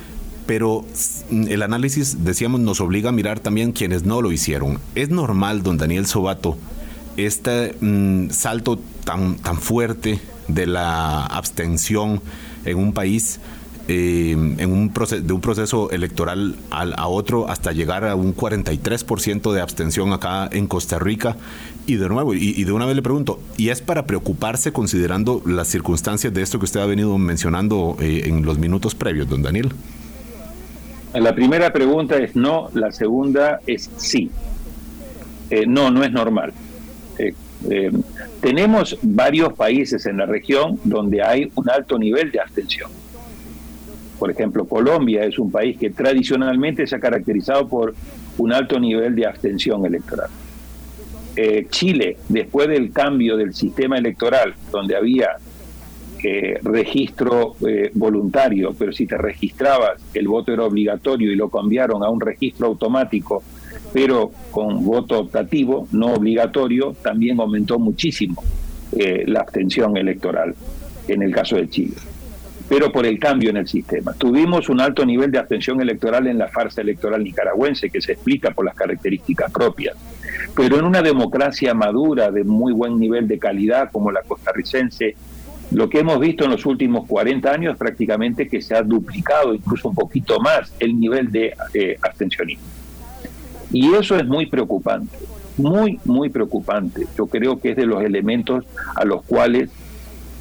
pero 0.45 0.85
el 1.31 1.61
análisis, 1.61 2.23
decíamos, 2.23 2.59
nos 2.61 2.81
obliga 2.81 3.09
a 3.09 3.11
mirar 3.11 3.39
también 3.39 3.71
quienes 3.71 4.03
no 4.03 4.21
lo 4.21 4.31
hicieron. 4.31 4.79
Es 4.95 5.09
normal, 5.09 5.63
don 5.63 5.77
Daniel 5.77 6.05
Sobato, 6.05 6.57
este 7.17 7.75
mm, 7.79 8.29
salto 8.29 8.79
tan, 9.03 9.35
tan 9.37 9.57
fuerte 9.57 10.19
de 10.47 10.67
la 10.67 11.25
abstención 11.25 12.21
en 12.65 12.77
un 12.77 12.93
país 12.93 13.39
eh, 13.89 14.31
en 14.31 14.71
un 14.71 14.93
de 14.93 15.33
un 15.33 15.41
proceso 15.41 15.91
electoral 15.91 16.55
al, 16.69 16.93
a 16.97 17.07
otro 17.09 17.49
hasta 17.49 17.73
llegar 17.73 18.05
a 18.05 18.15
un 18.15 18.33
43% 18.33 19.51
de 19.51 19.59
abstención 19.59 20.13
acá 20.13 20.47
en 20.49 20.67
Costa 20.67 20.99
Rica. 20.99 21.35
Y 21.85 21.95
de 21.95 22.07
nuevo, 22.07 22.33
y, 22.33 22.63
de 22.63 22.71
una 22.71 22.85
vez 22.85 22.95
le 22.95 23.01
pregunto, 23.01 23.41
¿y 23.57 23.69
es 23.69 23.81
para 23.81 24.05
preocuparse 24.05 24.71
considerando 24.71 25.41
las 25.45 25.67
circunstancias 25.67 26.33
de 26.33 26.41
esto 26.41 26.59
que 26.59 26.65
usted 26.65 26.79
ha 26.79 26.85
venido 26.85 27.17
mencionando 27.17 27.97
eh, 27.99 28.23
en 28.25 28.45
los 28.45 28.57
minutos 28.57 28.95
previos, 28.95 29.27
don 29.27 29.41
Daniel? 29.41 29.73
La 31.13 31.35
primera 31.35 31.71
pregunta 31.71 32.17
es 32.17 32.35
no, 32.35 32.69
la 32.73 32.91
segunda 32.91 33.59
es 33.67 33.89
sí. 33.97 34.31
Eh, 35.49 35.65
no, 35.67 35.91
no 35.91 36.03
es 36.03 36.11
normal. 36.11 36.53
tenemos 38.41 38.97
varios 39.01 39.53
países 39.53 40.05
en 40.05 40.17
la 40.17 40.25
región 40.25 40.79
donde 40.83 41.21
hay 41.21 41.49
un 41.55 41.69
alto 41.69 41.97
nivel 41.97 42.31
de 42.31 42.39
abstención 42.41 42.89
por 44.23 44.31
ejemplo, 44.31 44.63
Colombia 44.63 45.25
es 45.25 45.37
un 45.37 45.51
país 45.51 45.77
que 45.77 45.89
tradicionalmente 45.89 46.87
se 46.87 46.95
ha 46.95 46.99
caracterizado 47.01 47.67
por 47.67 47.93
un 48.37 48.53
alto 48.53 48.79
nivel 48.79 49.15
de 49.15 49.25
abstención 49.25 49.85
electoral. 49.85 50.29
Eh, 51.35 51.67
Chile, 51.69 52.19
después 52.29 52.69
del 52.69 52.93
cambio 52.93 53.35
del 53.35 53.53
sistema 53.53 53.97
electoral, 53.97 54.55
donde 54.71 54.95
había 54.95 55.27
eh, 56.23 56.59
registro 56.63 57.55
eh, 57.67 57.91
voluntario, 57.93 58.73
pero 58.77 58.91
si 58.91 59.05
te 59.05 59.17
registrabas 59.17 60.01
el 60.13 60.27
voto 60.27 60.53
era 60.53 60.63
obligatorio 60.63 61.31
y 61.31 61.35
lo 61.35 61.49
cambiaron 61.49 62.03
a 62.03 62.09
un 62.09 62.21
registro 62.21 62.67
automático, 62.67 63.43
pero 63.91 64.31
con 64.51 64.83
voto 64.83 65.19
optativo, 65.19 65.87
no 65.91 66.13
obligatorio, 66.13 66.95
también 67.01 67.39
aumentó 67.39 67.79
muchísimo 67.79 68.43
la 68.95 69.39
abstención 69.39 69.97
electoral 69.97 70.53
en 71.07 71.23
el 71.23 71.33
caso 71.33 71.55
de 71.55 71.67
Chile 71.67 71.95
pero 72.67 72.91
por 72.91 73.05
el 73.05 73.19
cambio 73.19 73.49
en 73.49 73.57
el 73.57 73.67
sistema. 73.67 74.13
Tuvimos 74.13 74.69
un 74.69 74.81
alto 74.81 75.05
nivel 75.05 75.31
de 75.31 75.37
abstención 75.37 75.81
electoral 75.81 76.27
en 76.27 76.37
la 76.37 76.47
farsa 76.47 76.81
electoral 76.81 77.23
nicaragüense, 77.23 77.89
que 77.89 78.01
se 78.01 78.13
explica 78.13 78.51
por 78.51 78.65
las 78.65 78.75
características 78.75 79.51
propias. 79.51 79.95
Pero 80.55 80.79
en 80.79 80.85
una 80.85 81.01
democracia 81.01 81.73
madura, 81.73 82.31
de 82.31 82.43
muy 82.43 82.73
buen 82.73 82.97
nivel 82.97 83.27
de 83.27 83.37
calidad, 83.37 83.91
como 83.91 84.11
la 84.11 84.21
costarricense, 84.23 85.15
lo 85.73 85.89
que 85.89 85.99
hemos 85.99 86.19
visto 86.19 86.45
en 86.45 86.51
los 86.51 86.65
últimos 86.65 87.07
40 87.07 87.51
años 87.51 87.73
es 87.73 87.79
prácticamente 87.79 88.47
que 88.47 88.61
se 88.61 88.75
ha 88.75 88.83
duplicado, 88.83 89.53
incluso 89.53 89.89
un 89.89 89.95
poquito 89.95 90.39
más, 90.39 90.73
el 90.79 90.99
nivel 90.99 91.31
de 91.31 91.53
eh, 91.73 91.97
abstencionismo. 92.01 92.65
Y 93.71 93.93
eso 93.93 94.15
es 94.15 94.25
muy 94.25 94.45
preocupante, 94.45 95.17
muy, 95.57 95.99
muy 96.05 96.29
preocupante. 96.29 97.07
Yo 97.17 97.25
creo 97.25 97.59
que 97.59 97.71
es 97.71 97.75
de 97.75 97.87
los 97.87 98.03
elementos 98.03 98.65
a 98.95 99.03
los 99.03 99.23
cuales 99.23 99.71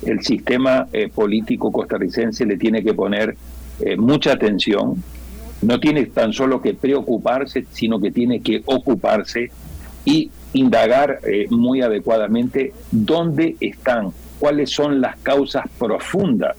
el 0.05 0.23
sistema 0.23 0.89
eh, 0.93 1.09
político 1.09 1.73
costarricense 1.73 2.45
le 2.45 2.57
tiene 2.57 2.83
que 2.83 2.93
poner 2.93 3.37
eh, 3.81 3.97
mucha 3.97 4.33
atención, 4.33 5.03
no 5.63 5.81
tiene 5.81 6.07
tan 6.07 6.33
solo 6.33 6.61
que 6.61 6.75
preocuparse, 6.75 7.65
sino 7.73 8.01
que 8.01 8.11
tiene 8.11 8.43
que 8.43 8.63
ocuparse 8.67 9.51
y 10.05 10.31
indagar 10.53 11.21
eh, 11.25 11.47
muy 11.51 11.81
adecuadamente 11.81 12.73
dónde 12.91 13.57
están, 13.61 14.11
cuáles 14.43 14.71
son 14.71 15.01
las 15.01 15.19
causas 15.19 15.67
profundas 15.79 16.57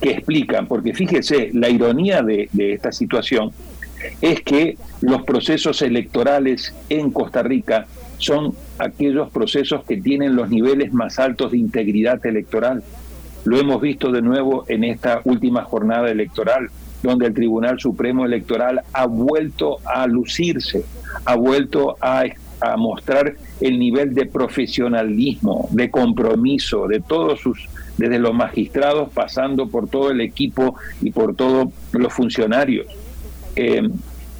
que 0.00 0.10
explican, 0.10 0.68
porque 0.68 0.94
fíjese, 0.94 1.50
la 1.52 1.68
ironía 1.68 2.22
de, 2.22 2.48
esta 2.54 2.92
situación 2.92 3.50
es 4.20 4.42
que 4.42 4.76
los 5.00 5.24
procesos 5.24 5.82
electorales 5.82 6.72
en 6.88 7.10
Costa 7.10 7.42
Rica 7.42 7.88
son 8.18 8.54
aquellos 8.78 9.30
procesos 9.30 9.82
que 9.82 9.96
tienen 9.96 10.36
los 10.36 10.48
niveles 10.48 10.92
más 10.92 11.18
altos 11.18 11.50
de 11.50 11.58
integridad 11.58 12.24
electoral. 12.24 12.84
Lo 13.44 13.58
hemos 13.58 13.80
visto 13.80 14.12
de 14.12 14.22
nuevo 14.22 14.64
en 14.68 14.84
esta 14.84 15.22
última 15.24 15.64
jornada 15.64 16.08
electoral, 16.08 16.68
donde 17.02 17.26
el 17.26 17.34
Tribunal 17.34 17.80
Supremo 17.80 18.24
Electoral 18.24 18.82
ha 18.92 19.06
vuelto 19.06 19.78
a 19.84 20.06
lucirse, 20.06 20.84
ha 21.24 21.34
vuelto 21.34 21.96
a, 22.00 22.26
mostrar 22.76 23.34
el 23.60 23.78
nivel 23.78 24.14
de 24.14 24.26
profesionalismo, 24.26 25.68
de 25.70 25.90
compromiso 25.90 26.86
de 26.88 27.00
todos 27.00 27.40
sus, 27.40 27.68
desde 27.96 28.18
los 28.18 28.34
magistrados, 28.34 29.10
pasando 29.12 29.68
por 29.68 29.88
todo 29.88 30.10
el 30.10 30.20
equipo 30.20 30.74
y 31.02 31.10
por 31.10 31.34
todos 31.34 31.68
los 31.92 32.12
funcionarios. 32.12 32.86
Eh, 33.54 33.88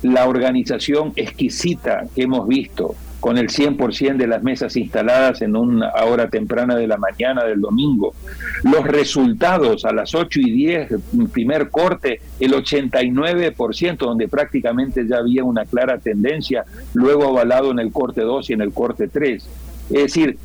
la 0.03 0.29
organización 0.29 1.13
exquisita 1.17 2.07
que 2.15 2.23
hemos 2.23 2.47
visto, 2.47 2.95
con 3.21 3.39
el 3.39 3.49
100% 3.49 4.17
de 4.17 4.27
las 4.27 4.43
mesas 4.43 4.77
instaladas 4.77 5.43
en 5.43 5.57
una 5.57 5.91
hora 6.05 6.29
temprana 6.29 6.77
de 6.77 6.87
la 6.87 6.97
mañana 6.97 7.45
del 7.45 7.61
domingo. 7.61 8.15
Los 8.63 8.85
resultados 8.87 9.85
a 9.85 9.93
las 9.93 10.15
8 10.15 10.41
y 10.41 10.53
10, 10.53 10.95
primer 11.33 11.71
corte, 11.71 12.21
el 12.39 12.53
89%, 12.53 13.97
donde 13.97 14.29
prácticamente 14.29 15.07
ya 15.09 15.19
había 15.19 15.45
una 15.45 15.65
clara 15.65 15.99
tendencia, 15.99 16.65
luego 16.95 17.25
avalado 17.25 17.71
en 17.71 17.79
el 17.79 17.91
corte 17.91 18.21
2 18.21 18.51
y 18.51 18.53
en 18.53 18.61
el 18.61 18.73
corte 18.73 19.09
3. 19.09 19.49
Es 19.91 20.03
decir, 20.03 20.39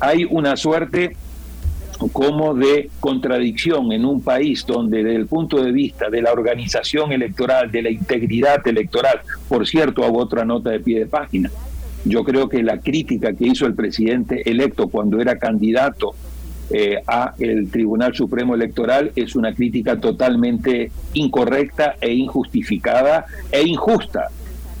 hay 0.00 0.24
una 0.28 0.56
suerte 0.56 1.16
como 2.10 2.54
de 2.54 2.90
contradicción 3.00 3.92
en 3.92 4.04
un 4.04 4.22
país 4.22 4.64
donde 4.66 5.04
desde 5.04 5.16
el 5.16 5.26
punto 5.26 5.62
de 5.62 5.70
vista 5.70 6.10
de 6.10 6.22
la 6.22 6.32
organización 6.32 7.12
electoral, 7.12 7.70
de 7.70 7.82
la 7.82 7.90
integridad 7.90 8.66
electoral, 8.66 9.20
por 9.48 9.66
cierto, 9.66 10.04
hago 10.04 10.18
otra 10.18 10.44
nota 10.44 10.70
de 10.70 10.80
pie 10.80 11.00
de 11.00 11.06
página, 11.06 11.50
yo 12.04 12.24
creo 12.24 12.48
que 12.48 12.62
la 12.62 12.78
crítica 12.78 13.32
que 13.32 13.46
hizo 13.46 13.66
el 13.66 13.74
presidente 13.74 14.48
electo 14.50 14.88
cuando 14.88 15.20
era 15.20 15.38
candidato 15.38 16.14
eh, 16.70 17.02
a 17.06 17.34
el 17.38 17.70
Tribunal 17.70 18.14
Supremo 18.14 18.54
Electoral 18.54 19.12
es 19.14 19.36
una 19.36 19.54
crítica 19.54 20.00
totalmente 20.00 20.90
incorrecta 21.12 21.96
e 22.00 22.12
injustificada 22.12 23.26
e 23.50 23.62
injusta. 23.62 24.28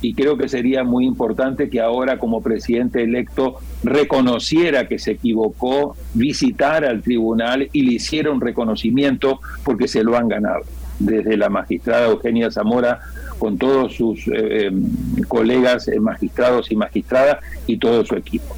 Y 0.00 0.14
creo 0.14 0.36
que 0.36 0.48
sería 0.48 0.82
muy 0.82 1.06
importante 1.06 1.70
que 1.70 1.80
ahora 1.80 2.18
como 2.18 2.42
presidente 2.42 3.04
electo 3.04 3.58
reconociera 3.84 4.88
que 4.88 4.98
se 4.98 5.12
equivocó, 5.12 5.96
visitara 6.14 6.90
al 6.90 7.02
tribunal 7.02 7.68
y 7.72 7.82
le 7.82 7.92
hiciera 7.94 8.32
un 8.32 8.40
reconocimiento 8.40 9.40
porque 9.62 9.86
se 9.86 10.02
lo 10.02 10.16
han 10.16 10.28
ganado. 10.28 10.62
Desde 10.98 11.36
la 11.36 11.50
magistrada 11.50 12.08
Eugenia 12.08 12.50
Zamora 12.50 13.00
con 13.38 13.58
todos 13.58 13.94
sus 13.94 14.26
eh, 14.28 14.66
em, 14.66 14.84
colegas 15.28 15.88
eh, 15.88 15.98
magistrados 16.00 16.70
y 16.70 16.76
magistradas 16.76 17.38
y 17.66 17.76
todo 17.78 18.04
su 18.04 18.14
equipo. 18.14 18.56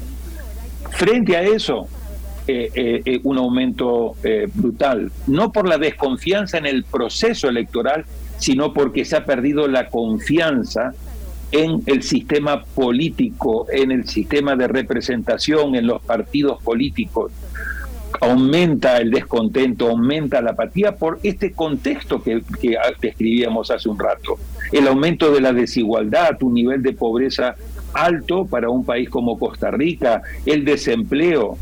Frente 0.91 1.35
a 1.35 1.43
eso, 1.43 1.87
eh, 2.47 3.19
un 3.23 3.37
aumento 3.37 4.15
brutal, 4.53 5.11
no 5.27 5.51
por 5.51 5.67
la 5.67 5.77
desconfianza 5.77 6.57
en 6.57 6.67
el 6.67 6.83
proceso 6.83 7.49
electoral, 7.49 8.05
sino 8.37 8.71
porque 8.71 9.03
se 9.03 9.17
ha 9.17 9.25
perdido 9.25 9.67
la 9.67 9.89
confianza 9.89 10.93
en 11.51 11.81
el 11.87 12.03
sistema 12.03 12.63
político, 12.63 13.65
en 13.71 13.91
el 13.91 14.07
sistema 14.07 14.55
de 14.55 14.67
representación, 14.67 15.75
en 15.75 15.87
los 15.87 16.01
partidos 16.01 16.61
políticos 16.61 17.31
aumenta 18.21 18.97
el 18.97 19.11
descontento, 19.11 19.89
aumenta 19.89 20.41
la 20.41 20.51
apatía 20.51 20.95
por 20.95 21.19
este 21.23 21.51
contexto 21.53 22.21
que, 22.21 22.41
describíamos 23.01 23.71
hace 23.71 23.89
un 23.89 23.99
rato. 23.99 24.37
El 24.71 24.87
aumento 24.87 25.31
de 25.31 25.41
la 25.41 25.53
desigualdad, 25.53 26.41
un 26.41 26.53
nivel 26.53 26.81
de 26.81 26.93
pobreza 26.93 27.55
alto 27.93 28.45
para 28.45 28.69
un 28.69 28.85
país 28.85 29.09
como 29.09 29.39
Costa 29.39 29.71
Rica, 29.71 30.21
el 30.45 30.65
desempleo, 30.65 31.57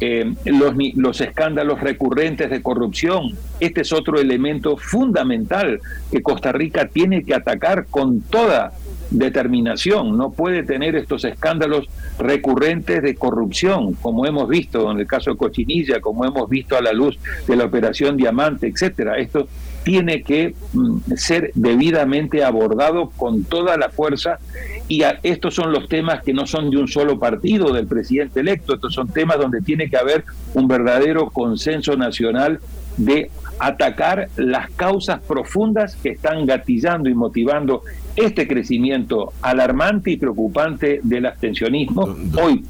eh, 0.00 0.32
los, 0.44 0.74
los 0.94 1.20
escándalos 1.20 1.80
recurrentes 1.80 2.50
de 2.50 2.62
corrupción. 2.62 3.36
Este 3.58 3.80
es 3.80 3.92
otro 3.92 4.20
elemento 4.20 4.76
fundamental 4.76 5.80
que 6.10 6.22
Costa 6.22 6.52
Rica 6.52 6.86
tiene 6.86 7.24
que 7.24 7.34
atacar 7.34 7.86
con 7.86 8.20
toda 8.20 8.72
determinación, 9.10 10.16
no 10.18 10.32
puede 10.32 10.62
tener 10.62 10.94
estos 10.94 11.24
escándalos 11.24 11.88
recurrentes 12.18 13.02
de 13.02 13.14
corrupción, 13.14 13.94
como 13.94 14.26
hemos 14.26 14.48
visto 14.48 14.90
en 14.90 15.00
el 15.00 15.06
caso 15.06 15.30
de 15.30 15.36
Cochinilla, 15.38 16.00
como 16.00 16.24
hemos 16.24 16.48
visto 16.48 16.76
a 16.76 16.82
la 16.82 16.92
luz 16.92 17.18
de 17.46 17.56
la 17.56 17.64
operación 17.64 18.16
Diamante, 18.16 18.66
etcétera. 18.66 19.16
Esto 19.16 19.48
tiene 19.88 20.22
que 20.22 20.54
mm, 20.74 21.14
ser 21.16 21.50
debidamente 21.54 22.44
abordado 22.44 23.08
con 23.16 23.44
toda 23.44 23.78
la 23.78 23.88
fuerza 23.88 24.38
y 24.86 25.02
estos 25.22 25.54
son 25.54 25.72
los 25.72 25.88
temas 25.88 26.22
que 26.22 26.34
no 26.34 26.46
son 26.46 26.68
de 26.68 26.76
un 26.76 26.88
solo 26.88 27.18
partido 27.18 27.72
del 27.72 27.86
presidente 27.86 28.40
electo, 28.40 28.74
estos 28.74 28.92
son 28.92 29.08
temas 29.08 29.38
donde 29.38 29.62
tiene 29.62 29.88
que 29.88 29.96
haber 29.96 30.24
un 30.52 30.68
verdadero 30.68 31.30
consenso 31.30 31.96
nacional 31.96 32.60
de 32.98 33.30
atacar 33.58 34.28
las 34.36 34.68
causas 34.72 35.20
profundas 35.20 35.96
que 35.96 36.10
están 36.10 36.44
gatillando 36.44 37.08
y 37.08 37.14
motivando 37.14 37.82
este 38.14 38.46
crecimiento 38.46 39.32
alarmante 39.40 40.10
y 40.10 40.18
preocupante 40.18 41.00
del 41.02 41.24
abstencionismo. 41.24 42.14
Hoy, 42.42 42.62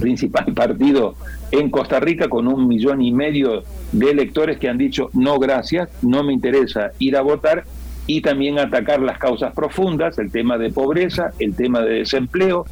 principal 0.00 0.46
partido 0.54 1.14
en 1.50 1.70
Costa 1.70 2.00
Rica 2.00 2.28
con 2.28 2.48
un 2.48 2.68
millón 2.68 3.02
y 3.02 3.12
medio 3.12 3.62
de 3.92 4.10
electores 4.10 4.58
que 4.58 4.68
han 4.68 4.78
dicho 4.78 5.10
no 5.12 5.38
gracias, 5.38 5.88
no 6.02 6.22
me 6.22 6.32
interesa 6.32 6.92
ir 6.98 7.16
a 7.16 7.22
votar 7.22 7.64
y 8.06 8.22
también 8.22 8.58
atacar 8.58 9.00
las 9.00 9.18
causas 9.18 9.52
profundas, 9.52 10.18
el 10.18 10.30
tema 10.32 10.58
de 10.58 10.70
pobreza, 10.70 11.32
el 11.38 11.54
tema 11.54 11.80
de 11.80 12.00
desempleo 12.00 12.66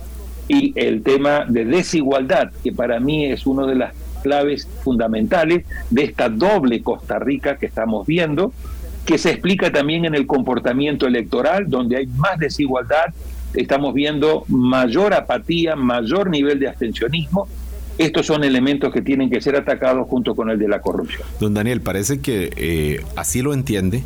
y 0.48 0.72
el 0.74 1.02
tema 1.02 1.44
de 1.46 1.64
desigualdad, 1.64 2.50
que 2.64 2.72
para 2.72 2.98
mí 2.98 3.26
es 3.26 3.46
uno 3.46 3.66
de 3.66 3.76
las 3.76 3.92
claves 4.22 4.66
fundamentales 4.82 5.64
de 5.90 6.04
esta 6.04 6.28
doble 6.28 6.82
Costa 6.82 7.18
Rica 7.18 7.56
que 7.56 7.66
estamos 7.66 8.06
viendo, 8.06 8.52
que 9.04 9.18
se 9.18 9.30
explica 9.30 9.70
también 9.70 10.04
en 10.04 10.14
el 10.14 10.26
comportamiento 10.26 11.06
electoral, 11.06 11.68
donde 11.68 11.96
hay 11.96 12.06
más 12.06 12.38
desigualdad, 12.38 13.14
estamos 13.54 13.94
viendo 13.94 14.44
mayor 14.48 15.14
apatía, 15.14 15.76
mayor 15.76 16.30
nivel 16.30 16.58
de 16.58 16.68
abstencionismo. 16.68 17.48
Estos 17.96 18.26
son 18.26 18.44
elementos 18.44 18.92
que 18.92 19.02
tienen 19.02 19.28
que 19.28 19.40
ser 19.40 19.56
atacados 19.56 20.06
junto 20.08 20.36
con 20.36 20.50
el 20.50 20.58
de 20.58 20.68
la 20.68 20.80
corrupción. 20.80 21.22
Don 21.40 21.52
Daniel, 21.54 21.80
parece 21.80 22.20
que 22.20 22.50
eh, 22.56 23.04
así 23.16 23.42
lo 23.42 23.52
entiende 23.52 24.04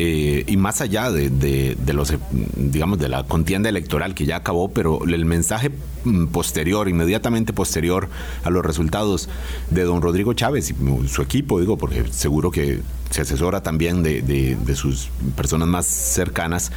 eh, 0.00 0.44
y 0.46 0.56
más 0.56 0.80
allá 0.80 1.10
de, 1.10 1.76
los, 1.92 2.14
digamos, 2.54 3.00
de 3.00 3.08
la 3.08 3.24
contienda 3.24 3.68
electoral 3.68 4.14
que 4.14 4.26
ya 4.26 4.36
acabó, 4.36 4.68
pero 4.68 5.04
el 5.04 5.24
mensaje 5.24 5.72
mm, 6.04 6.26
posterior, 6.26 6.88
inmediatamente 6.88 7.52
posterior 7.52 8.08
a 8.44 8.50
los 8.50 8.64
resultados 8.64 9.28
de 9.70 9.82
don 9.82 10.00
Rodrigo 10.00 10.34
Chávez 10.34 10.70
y 10.70 11.08
su 11.08 11.20
equipo, 11.20 11.58
digo, 11.58 11.76
porque 11.76 12.04
seguro 12.12 12.52
que 12.52 12.80
se 13.10 13.22
asesora 13.22 13.60
también 13.60 14.04
de, 14.04 14.22
de 14.22 14.76
sus 14.76 15.10
personas 15.34 15.66
más 15.66 15.86
cercanas, 15.86 16.70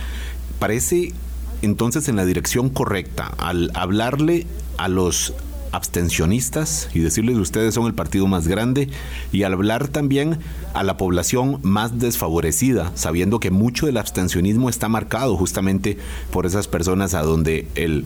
parece 0.58 1.14
entonces 1.62 2.08
en 2.08 2.16
la 2.16 2.26
dirección 2.26 2.70
correcta 2.70 3.34
al 3.38 3.72
hablarle 3.74 4.48
a 4.78 4.88
los 4.88 5.34
abstencionistas 5.72 6.90
y 6.94 7.00
decirles 7.00 7.38
ustedes 7.38 7.74
son 7.74 7.88
el 7.88 7.94
partido 7.94 8.28
más 8.28 8.48
grande 8.48 8.90
y 9.32 9.44
hablar 9.44 9.88
también 9.88 10.40
a 10.74 10.84
la 10.84 10.98
población 10.98 11.60
más 11.64 11.98
desfavorecida, 11.98 12.92
sabiendo 12.96 13.40
que 13.40 13.52
mucho 13.52 13.86
del 13.86 13.98
abstencionismo 13.98 14.70
está 14.70 14.90
marcado 14.90 15.38
justamente 15.38 15.98
por 16.32 16.46
esas 16.46 16.68
personas 16.68 17.14
a 17.14 17.22
donde 17.22 17.68
el, 17.76 18.06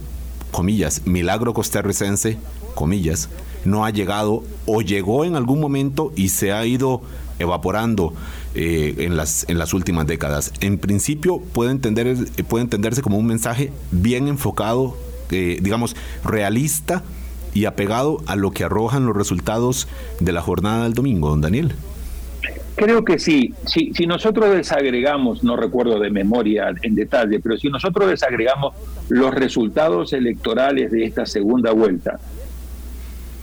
comillas, 0.51 1.01
milagro 1.05 1.53
costarricense, 1.53 2.37
comillas, 2.75 3.29
no 3.65 3.85
ha 3.85 3.89
llegado 3.89 4.43
o 4.65 4.81
llegó 4.81 5.25
en 5.25 5.35
algún 5.35 5.59
momento 5.59 6.13
y 6.15 6.29
se 6.29 6.53
ha 6.53 6.65
ido 6.65 7.01
evaporando 7.39 8.13
eh, 8.55 8.95
en, 8.99 9.17
las, 9.17 9.45
en 9.49 9.57
las 9.57 9.73
últimas 9.73 10.07
décadas. 10.07 10.53
En 10.61 10.77
principio 10.77 11.39
puede, 11.39 11.71
entender, 11.71 12.15
puede 12.47 12.63
entenderse 12.63 13.01
como 13.01 13.17
un 13.17 13.25
mensaje 13.27 13.71
bien 13.91 14.29
enfocado, 14.29 14.95
eh, 15.31 15.59
digamos, 15.61 15.95
realista 16.23 17.03
y 17.53 17.65
apegado 17.65 18.21
a 18.27 18.37
lo 18.37 18.51
que 18.51 18.63
arrojan 18.63 19.05
los 19.05 19.15
resultados 19.15 19.89
de 20.21 20.31
la 20.31 20.41
jornada 20.41 20.83
del 20.83 20.93
domingo, 20.93 21.29
don 21.29 21.41
Daniel. 21.41 21.73
Creo 22.75 23.03
que 23.03 23.19
sí. 23.19 23.53
Si, 23.65 23.93
si 23.93 24.07
nosotros 24.07 24.53
desagregamos, 24.55 25.43
no 25.43 25.57
recuerdo 25.57 25.99
de 25.99 26.09
memoria 26.09 26.73
en 26.81 26.95
detalle, 26.95 27.41
pero 27.41 27.57
si 27.57 27.69
nosotros 27.69 28.09
desagregamos 28.09 28.73
los 29.09 29.33
resultados 29.33 30.13
electorales 30.13 30.91
de 30.91 31.03
esta 31.05 31.25
segunda 31.25 31.71
vuelta, 31.71 32.19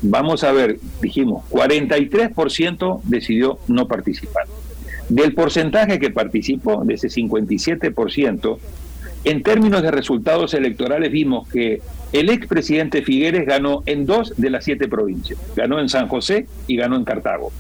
vamos 0.03 0.43
a 0.45 0.53
ver, 0.53 0.79
dijimos, 1.01 1.45
43% 1.51 3.01
decidió 3.05 3.59
no 3.69 3.87
participar. 3.87 4.47
Del 5.13 5.35
porcentaje 5.35 5.99
que 5.99 6.09
participó, 6.09 6.87
de 6.87 6.95
ese 6.95 7.09
57%, 7.09 8.59
en 9.25 9.43
términos 9.43 9.83
de 9.83 9.91
resultados 9.91 10.55
electorales 10.55 11.13
vimos 11.13 11.47
que 11.49 11.83
el 12.15 12.31
expresidente 12.31 13.03
Figueres 13.03 13.45
ganó 13.45 13.83
en 13.85 14.07
dos 14.07 14.33
de 14.39 14.49
las 14.49 14.65
siete 14.65 14.89
provincias. 14.89 15.39
Ganó 15.55 15.81
en 15.81 15.91
San 15.91 16.09
José 16.09 16.47
y 16.67 16.77
ganó 16.77 16.97
en 16.97 17.05
Cartago. 17.05 17.53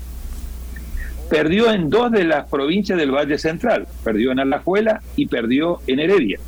Perdió 1.28 1.70
en 1.70 1.90
dos 1.90 2.10
de 2.10 2.24
las 2.24 2.48
provincias 2.48 2.98
del 2.98 3.10
Valle 3.10 3.36
Central. 3.36 3.86
Perdió 4.02 4.32
en 4.32 4.40
Alajuela 4.40 5.02
y 5.14 5.26
perdió 5.26 5.80
en 5.86 6.00
Heredia. 6.00 6.38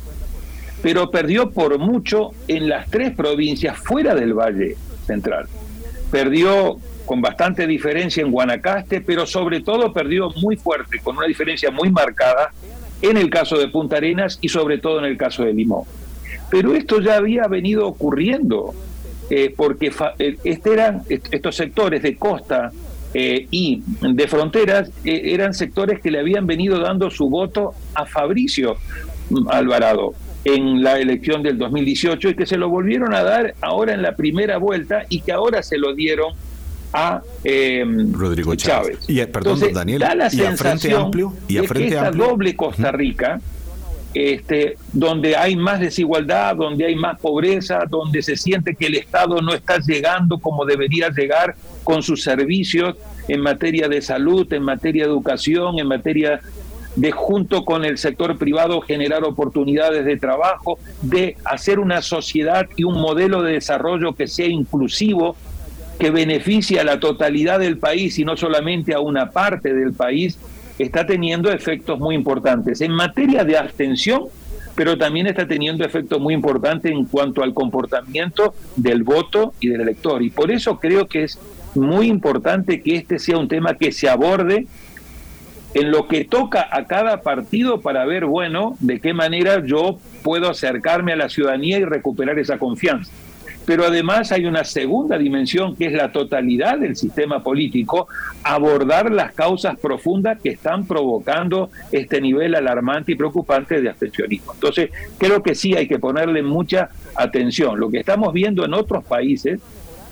Pero 0.81 1.11
perdió 1.11 1.51
por 1.51 1.77
mucho 1.77 2.31
en 2.47 2.67
las 2.67 2.89
tres 2.89 3.13
provincias 3.13 3.77
fuera 3.77 4.15
del 4.15 4.33
Valle 4.33 4.75
Central. 5.05 5.45
Perdió 6.09 6.79
con 7.05 7.21
bastante 7.21 7.67
diferencia 7.67 8.21
en 8.21 8.31
Guanacaste, 8.31 9.01
pero 9.01 9.25
sobre 9.25 9.61
todo 9.61 9.93
perdió 9.93 10.29
muy 10.41 10.55
fuerte, 10.57 10.99
con 10.99 11.17
una 11.17 11.27
diferencia 11.27 11.71
muy 11.71 11.89
marcada 11.89 12.51
en 13.01 13.17
el 13.17 13.29
caso 13.29 13.57
de 13.57 13.67
Punta 13.67 13.97
Arenas 13.97 14.37
y 14.41 14.49
sobre 14.49 14.77
todo 14.77 14.99
en 14.99 15.05
el 15.05 15.17
caso 15.17 15.43
de 15.43 15.53
Limón. 15.53 15.83
Pero 16.49 16.73
esto 16.73 17.01
ya 17.01 17.17
había 17.17 17.47
venido 17.47 17.87
ocurriendo, 17.87 18.73
eh, 19.29 19.53
porque 19.55 19.91
eh, 20.19 20.37
este 20.43 20.73
eran, 20.73 21.03
estos 21.09 21.55
sectores 21.55 22.01
de 22.01 22.15
costa 22.17 22.71
eh, 23.13 23.47
y 23.49 23.81
de 24.01 24.27
fronteras 24.27 24.91
eran 25.03 25.53
sectores 25.53 26.01
que 26.01 26.11
le 26.11 26.19
habían 26.19 26.45
venido 26.45 26.79
dando 26.79 27.09
su 27.09 27.29
voto 27.29 27.73
a 27.93 28.05
Fabricio 28.05 28.77
Alvarado 29.49 30.13
en 30.43 30.83
la 30.83 30.99
elección 30.99 31.41
del 31.41 31.57
2018 31.57 32.29
y 32.29 32.35
que 32.35 32.45
se 32.45 32.57
lo 32.57 32.69
volvieron 32.69 33.15
a 33.15 33.23
dar 33.23 33.55
ahora 33.61 33.93
en 33.93 34.01
la 34.01 34.15
primera 34.15 34.57
vuelta 34.57 35.05
y 35.09 35.21
que 35.21 35.31
ahora 35.31 35.63
se 35.63 35.77
lo 35.77 35.95
dieron 35.95 36.33
a 36.95 37.21
Rodrigo 38.11 38.55
Chávez. 38.55 38.99
Y, 39.07 39.23
perdón, 39.25 39.59
Daniel, 39.73 39.99
da 39.99 40.15
la 40.15 40.29
sensación 40.29 41.03
Amplio, 41.03 41.33
y 41.47 41.57
a 41.57 41.63
Frente 41.63 41.89
que 41.89 41.95
esta 41.95 42.11
doble 42.11 42.55
Costa 42.55 42.91
Rica 42.91 43.39
este, 44.15 44.77
donde 44.93 45.35
hay 45.35 45.57
más 45.57 45.81
desigualdad, 45.81 46.55
donde 46.55 46.85
hay 46.85 46.95
más 46.95 47.19
pobreza, 47.19 47.83
donde 47.89 48.21
se 48.21 48.37
siente 48.37 48.73
que 48.73 48.87
el 48.87 48.95
Estado 48.95 49.41
no 49.41 49.53
está 49.53 49.77
llegando 49.79 50.39
como 50.39 50.65
debería 50.65 51.09
llegar 51.09 51.55
con 51.83 52.01
sus 52.01 52.23
servicios 52.23 52.95
en 53.27 53.41
materia 53.41 53.89
de 53.89 54.01
salud, 54.01 54.51
en 54.53 54.63
materia 54.63 55.03
de 55.03 55.09
educación, 55.09 55.79
en 55.79 55.87
materia 55.87 56.39
de 56.95 57.11
junto 57.11 57.65
con 57.65 57.83
el 57.83 57.97
sector 57.97 58.37
privado 58.37 58.79
generar 58.79 59.25
oportunidades 59.25 60.05
de 60.05 60.15
trabajo, 60.15 60.79
de 61.01 61.35
hacer 61.43 61.79
una 61.79 62.01
sociedad 62.01 62.69
y 62.77 62.85
un 62.85 63.01
modelo 63.01 63.43
de 63.43 63.51
desarrollo 63.51 64.13
que 64.15 64.27
sea 64.27 64.47
inclusivo, 64.47 65.35
que 65.99 66.11
beneficie 66.11 66.79
a 66.79 66.83
la 66.83 66.99
totalidad 66.99 67.59
del 67.59 67.77
país 67.77 68.19
y 68.19 68.25
no 68.25 68.35
solamente 68.35 68.93
a 68.93 68.99
una 68.99 69.31
parte 69.31 69.73
del 69.73 69.93
país, 69.93 70.37
está 70.77 71.05
teniendo 71.05 71.51
efectos 71.51 71.99
muy 71.99 72.15
importantes 72.15 72.81
en 72.81 72.91
materia 72.91 73.43
de 73.43 73.57
abstención, 73.57 74.23
pero 74.75 74.97
también 74.97 75.27
está 75.27 75.47
teniendo 75.47 75.85
efectos 75.85 76.19
muy 76.19 76.33
importantes 76.33 76.91
en 76.91 77.05
cuanto 77.05 77.43
al 77.43 77.53
comportamiento 77.53 78.53
del 78.75 79.03
voto 79.03 79.53
y 79.61 79.69
del 79.69 79.81
elector. 79.81 80.21
Y 80.21 80.29
por 80.29 80.51
eso 80.51 80.79
creo 80.79 81.07
que 81.07 81.23
es 81.23 81.39
muy 81.75 82.07
importante 82.07 82.81
que 82.81 82.95
este 82.95 83.19
sea 83.19 83.37
un 83.37 83.47
tema 83.47 83.75
que 83.75 83.93
se 83.93 84.09
aborde 84.09 84.67
en 85.73 85.91
lo 85.91 86.07
que 86.07 86.25
toca 86.25 86.67
a 86.71 86.85
cada 86.87 87.21
partido 87.21 87.81
para 87.81 88.05
ver, 88.05 88.25
bueno, 88.25 88.75
de 88.79 88.99
qué 88.99 89.13
manera 89.13 89.65
yo 89.65 89.99
puedo 90.23 90.49
acercarme 90.49 91.13
a 91.13 91.17
la 91.17 91.29
ciudadanía 91.29 91.79
y 91.79 91.85
recuperar 91.85 92.37
esa 92.39 92.57
confianza 92.57 93.11
pero 93.65 93.85
además 93.85 94.31
hay 94.31 94.45
una 94.45 94.63
segunda 94.63 95.17
dimensión 95.17 95.75
que 95.75 95.87
es 95.87 95.93
la 95.93 96.11
totalidad 96.11 96.77
del 96.79 96.95
sistema 96.95 97.41
político, 97.41 98.07
abordar 98.43 99.11
las 99.11 99.33
causas 99.33 99.77
profundas 99.79 100.39
que 100.41 100.49
están 100.49 100.85
provocando 100.85 101.69
este 101.91 102.21
nivel 102.21 102.55
alarmante 102.55 103.13
y 103.13 103.15
preocupante 103.15 103.81
de 103.81 103.89
abstencionismo. 103.89 104.53
Entonces, 104.53 104.91
creo 105.17 105.41
que 105.41 105.55
sí 105.55 105.75
hay 105.75 105.87
que 105.87 105.99
ponerle 105.99 106.43
mucha 106.43 106.89
atención. 107.15 107.79
Lo 107.79 107.89
que 107.89 107.99
estamos 107.99 108.33
viendo 108.33 108.65
en 108.65 108.73
otros 108.73 109.03
países, 109.03 109.59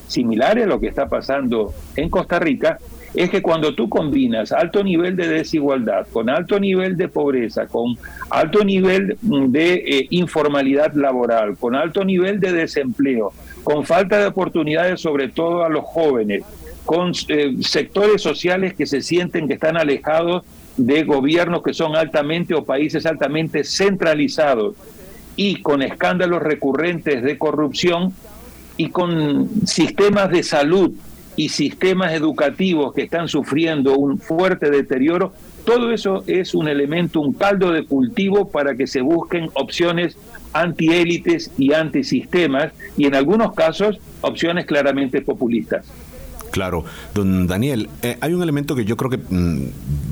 similares 0.07 0.65
a 0.65 0.67
lo 0.67 0.79
que 0.79 0.87
está 0.87 1.07
pasando 1.07 1.73
en 1.95 2.09
Costa 2.09 2.39
Rica, 2.39 2.79
es 3.13 3.29
que 3.29 3.41
cuando 3.41 3.75
tú 3.75 3.89
combinas 3.89 4.51
alto 4.51 4.83
nivel 4.83 5.15
de 5.15 5.27
desigualdad 5.27 6.07
con 6.11 6.29
alto 6.29 6.59
nivel 6.59 6.97
de 6.97 7.07
pobreza, 7.07 7.67
con 7.67 7.95
alto 8.29 8.63
nivel 8.63 9.17
de 9.21 9.73
eh, 9.73 10.07
informalidad 10.09 10.93
laboral, 10.93 11.55
con 11.57 11.75
alto 11.75 12.03
nivel 12.03 12.39
de 12.39 12.53
desempleo, 12.53 13.31
con 13.63 13.85
falta 13.85 14.19
de 14.19 14.27
oportunidades 14.27 14.99
sobre 15.01 15.29
todo 15.29 15.63
a 15.63 15.69
los 15.69 15.83
jóvenes, 15.83 16.43
con 16.85 17.11
eh, 17.29 17.55
sectores 17.61 18.21
sociales 18.21 18.73
que 18.73 18.85
se 18.85 19.01
sienten 19.01 19.47
que 19.47 19.53
están 19.53 19.77
alejados 19.77 20.43
de 20.75 21.03
gobiernos 21.03 21.61
que 21.61 21.73
son 21.73 21.95
altamente 21.95 22.55
o 22.55 22.65
países 22.65 23.05
altamente 23.05 23.63
centralizados 23.63 24.75
y 25.35 25.61
con 25.61 25.81
escándalos 25.81 26.41
recurrentes 26.41 27.23
de 27.23 27.37
corrupción 27.37 28.13
y 28.75 28.89
con 28.89 29.49
sistemas 29.65 30.31
de 30.31 30.41
salud 30.41 30.93
y 31.35 31.49
sistemas 31.49 32.13
educativos 32.13 32.93
que 32.93 33.03
están 33.03 33.27
sufriendo 33.27 33.97
un 33.97 34.19
fuerte 34.19 34.69
deterioro, 34.69 35.33
todo 35.65 35.91
eso 35.91 36.23
es 36.27 36.53
un 36.53 36.67
elemento, 36.67 37.21
un 37.21 37.33
caldo 37.33 37.71
de 37.71 37.85
cultivo 37.85 38.49
para 38.49 38.75
que 38.75 38.87
se 38.87 39.01
busquen 39.01 39.49
opciones 39.53 40.17
antiélites 40.53 41.51
y 41.57 41.73
antisistemas 41.73 42.71
y 42.97 43.05
en 43.05 43.15
algunos 43.15 43.53
casos 43.53 43.99
opciones 44.21 44.65
claramente 44.65 45.21
populistas. 45.21 45.85
Claro, 46.51 46.85
don 47.15 47.47
Daniel, 47.47 47.89
eh, 48.03 48.17
hay 48.21 48.33
un 48.33 48.43
elemento 48.43 48.75
que 48.75 48.85
yo 48.85 48.95
creo 48.95 49.09
que 49.09 49.17
mm, 49.17 49.63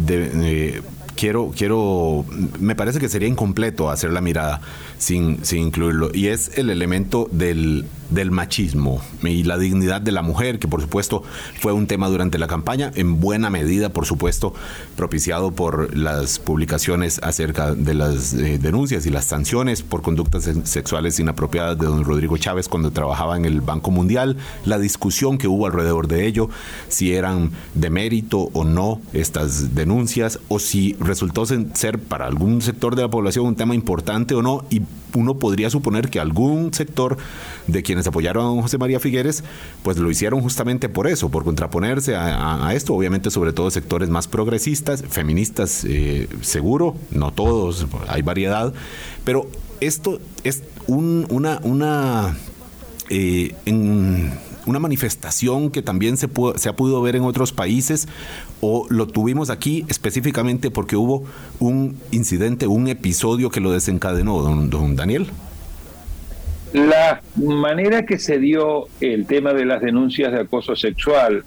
eh, 0.10 0.82
quiero, 1.16 1.52
quiero, 1.56 2.26
me 2.60 2.76
parece 2.76 3.00
que 3.00 3.10
sería 3.10 3.28
incompleto 3.28 3.92
hacer 3.92 4.12
la 4.12 4.22
mirada 4.22 4.60
sin, 4.98 5.46
sin 5.46 5.68
incluirlo, 5.68 6.10
y 6.14 6.28
es 6.28 6.58
el 6.58 6.72
elemento 6.72 7.30
del 7.32 7.86
del 8.12 8.30
machismo 8.32 9.02
y 9.24 9.44
la 9.44 9.58
dignidad 9.58 10.02
de 10.02 10.12
la 10.12 10.22
mujer, 10.22 10.60
que 10.60 10.68
por 10.68 10.82
supuesto 10.82 11.24
fue 11.60 11.74
un 11.74 11.88
tema 11.88 12.08
durante 12.10 12.38
la 12.38 12.48
campaña, 12.48 12.92
en 12.96 13.20
buena 13.20 13.50
medida, 13.50 13.90
por 13.90 14.06
supuesto, 14.06 14.54
propiciado 14.96 15.52
por 15.52 15.98
las 15.98 16.40
publicaciones 16.40 17.20
acerca 17.24 17.74
de 17.74 17.94
las 17.94 18.34
eh, 18.34 18.60
denuncias 18.60 19.06
y 19.06 19.10
las 19.10 19.26
sanciones 19.26 19.82
por 19.82 20.02
conductas 20.02 20.50
sexuales 20.64 21.20
inapropiadas 21.20 21.78
de 21.78 21.86
don 21.86 22.04
Rodrigo 22.04 22.38
Chávez 22.38 22.68
cuando 22.68 22.92
trabajaba 22.92 23.38
en 23.38 23.46
el 23.46 23.62
Banco 23.62 23.92
Mundial, 23.92 24.38
la 24.66 24.78
discusión 24.78 25.38
que 25.38 25.48
hubo 25.48 25.66
alrededor 25.66 26.08
de 26.08 26.28
ello, 26.28 26.50
si 26.88 27.14
eran 27.14 27.52
de 27.74 27.90
mérito 27.90 28.50
o 28.54 28.64
no 28.64 29.02
estas 29.14 29.74
denuncias, 29.74 30.40
o 30.48 30.60
si 30.60 30.96
resultó 31.00 31.46
ser 31.46 32.00
para 32.00 32.28
algún 32.28 32.62
sector 32.62 32.96
de 32.96 33.04
la 33.04 33.10
población 33.10 33.46
un 33.46 33.56
tema 33.56 33.76
importante 33.76 34.36
o 34.36 34.42
no, 34.42 34.66
y 34.70 34.82
uno 35.14 35.36
podría 35.36 35.70
suponer 35.70 36.10
que 36.10 36.20
algún 36.20 36.74
sector 36.74 37.18
de 37.68 37.84
quienes 37.84 38.01
apoyaron 38.10 38.60
a 38.60 38.62
José 38.62 38.78
María 38.78 39.00
Figueres, 39.00 39.44
pues 39.84 39.98
lo 39.98 40.10
hicieron 40.10 40.42
justamente 40.42 40.90
por 40.90 41.08
eso, 41.08 41.30
por 41.30 41.44
contraponerse 41.44 42.16
a, 42.16 42.72
esto, 42.74 42.94
obviamente 42.94 43.32
sobre 43.32 43.54
todo 43.54 43.72
sectores 43.72 44.10
más 44.10 44.28
progresistas, 44.28 45.04
feministas, 45.10 45.84
eh, 45.86 46.28
seguro, 46.42 46.96
no 47.12 47.32
todos, 47.32 47.88
hay 48.08 48.22
variedad, 48.22 48.74
pero 49.24 49.48
esto 49.80 50.20
es 50.44 50.64
una, 50.88 51.60
una 51.64 52.38
eh, 53.10 53.56
una 54.66 54.80
manifestación 54.80 55.72
que 55.72 55.82
también 55.82 56.18
se, 56.18 56.30
se 56.56 56.70
ha 56.70 56.76
podido 56.76 57.02
ver 57.02 57.16
en 57.16 57.24
otros 57.24 57.52
países 57.52 58.08
o 58.62 58.86
lo 58.90 59.08
tuvimos 59.08 59.50
aquí 59.50 59.86
específicamente 59.88 60.72
porque 60.72 60.96
hubo 60.96 61.24
un 61.60 61.98
incidente, 62.12 62.68
un 62.68 62.88
episodio 62.88 63.50
que 63.50 63.60
lo 63.60 63.72
desencadenó, 63.72 64.42
don, 64.42 64.70
don 64.70 64.96
Daniel? 64.96 65.28
La 66.74 67.22
manera 67.36 68.06
que 68.06 68.18
se 68.18 68.40
dio 68.40 68.86
el 69.02 69.26
tema 69.26 69.54
de 69.54 69.66
las 69.66 69.82
denuncias 69.82 70.32
de 70.32 70.40
acoso 70.40 70.76
sexual 70.76 71.44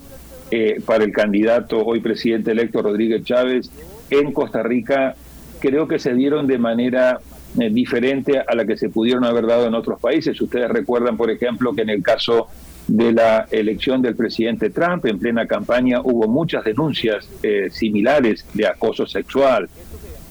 eh, 0.50 0.82
para 0.84 1.04
el 1.04 1.12
candidato 1.12 1.82
hoy 1.82 2.00
presidente 2.00 2.50
electo 2.50 2.82
Rodríguez 2.82 3.24
Chávez 3.24 3.70
en 4.10 4.32
Costa 4.32 4.62
Rica 4.62 5.16
creo 5.60 5.88
que 5.88 5.98
se 5.98 6.12
dieron 6.12 6.46
de 6.46 6.58
manera 6.58 7.20
eh, 7.58 7.70
diferente 7.70 8.38
a 8.38 8.54
la 8.54 8.66
que 8.66 8.76
se 8.76 8.90
pudieron 8.90 9.24
haber 9.24 9.46
dado 9.46 9.66
en 9.66 9.74
otros 9.74 9.98
países. 9.98 10.38
Ustedes 10.38 10.68
recuerdan, 10.68 11.16
por 11.16 11.30
ejemplo, 11.30 11.72
que 11.72 11.82
en 11.82 11.90
el 11.90 12.02
caso 12.02 12.48
de 12.86 13.12
la 13.12 13.46
elección 13.50 14.02
del 14.02 14.14
presidente 14.14 14.68
Trump, 14.68 15.06
en 15.06 15.18
plena 15.18 15.46
campaña 15.46 16.00
hubo 16.02 16.28
muchas 16.28 16.64
denuncias 16.64 17.26
eh, 17.42 17.68
similares 17.70 18.44
de 18.52 18.66
acoso 18.66 19.06
sexual, 19.06 19.70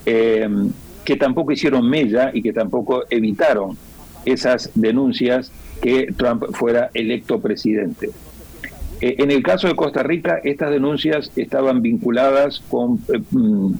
eh, 0.06 0.48
que 1.04 1.16
tampoco 1.16 1.52
hicieron 1.52 1.90
mella 1.90 2.30
y 2.32 2.44
que 2.44 2.54
tampoco 2.54 3.06
evitaron 3.10 3.76
esas 4.26 4.72
denuncias 4.76 5.52
que 5.82 6.14
Trump 6.16 6.44
fuera 6.54 6.90
electo 6.94 7.40
presidente. 7.40 8.10
Eh, 9.02 9.16
en 9.20 9.32
el 9.32 9.44
caso 9.44 9.68
de 9.68 9.76
Costa 9.76 10.04
Rica, 10.04 10.40
estas 10.44 10.72
denuncias 10.72 11.32
estaban 11.36 11.82
vinculadas 11.82 12.62
con 12.70 13.02
mm, 13.32 13.74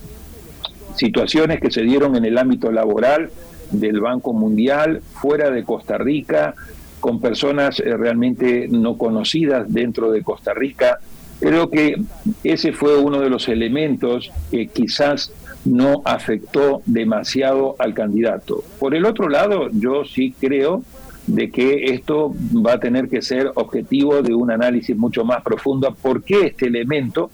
situaciones 0.96 1.62
que 1.62 1.72
se 1.72 1.82
dieron 1.82 2.16
en 2.16 2.26
el 2.26 2.38
ámbito 2.38 2.72
laboral 2.72 3.30
del 3.72 4.02
Banco 4.02 4.34
Mundial, 4.34 5.02
fuera 5.22 5.50
de 5.50 5.64
Costa 5.64 5.98
Rica, 5.98 6.56
con 7.00 7.20
personas 7.20 7.80
eh, 7.80 7.96
realmente 7.98 8.68
no 8.70 8.98
conocidas 8.98 9.72
dentro 9.72 10.12
de 10.12 10.24
Costa 10.24 10.54
Rica. 10.54 11.00
Creo 11.40 11.70
que 11.70 12.02
ese 12.44 12.72
fue 12.72 12.98
uno 12.98 13.20
de 13.20 13.30
los 13.30 13.50
elementos 13.50 14.32
que 14.52 14.68
quizás 14.68 15.32
no 15.66 16.02
afectó 16.06 16.82
demasiado 16.86 17.76
al 17.80 17.94
candidato. 17.94 18.64
Por 18.80 18.96
el 18.96 19.06
otro 19.06 19.30
lado, 19.30 19.70
yo 19.72 20.06
sí 20.06 20.34
creo 20.40 20.84
de 21.28 21.52
que 21.52 21.86
esto 21.94 22.34
va 22.54 22.74
a 22.74 22.80
tener 22.80 23.08
que 23.08 23.22
ser 23.22 23.52
objetivo 23.56 24.22
de 24.22 24.34
un 24.34 24.52
análisis 24.52 24.96
mucho 24.98 25.24
más 25.24 25.42
profundo. 25.42 25.96
¿Por 26.02 26.24
qué 26.24 26.48
este 26.48 26.68
elemento? 26.68 27.30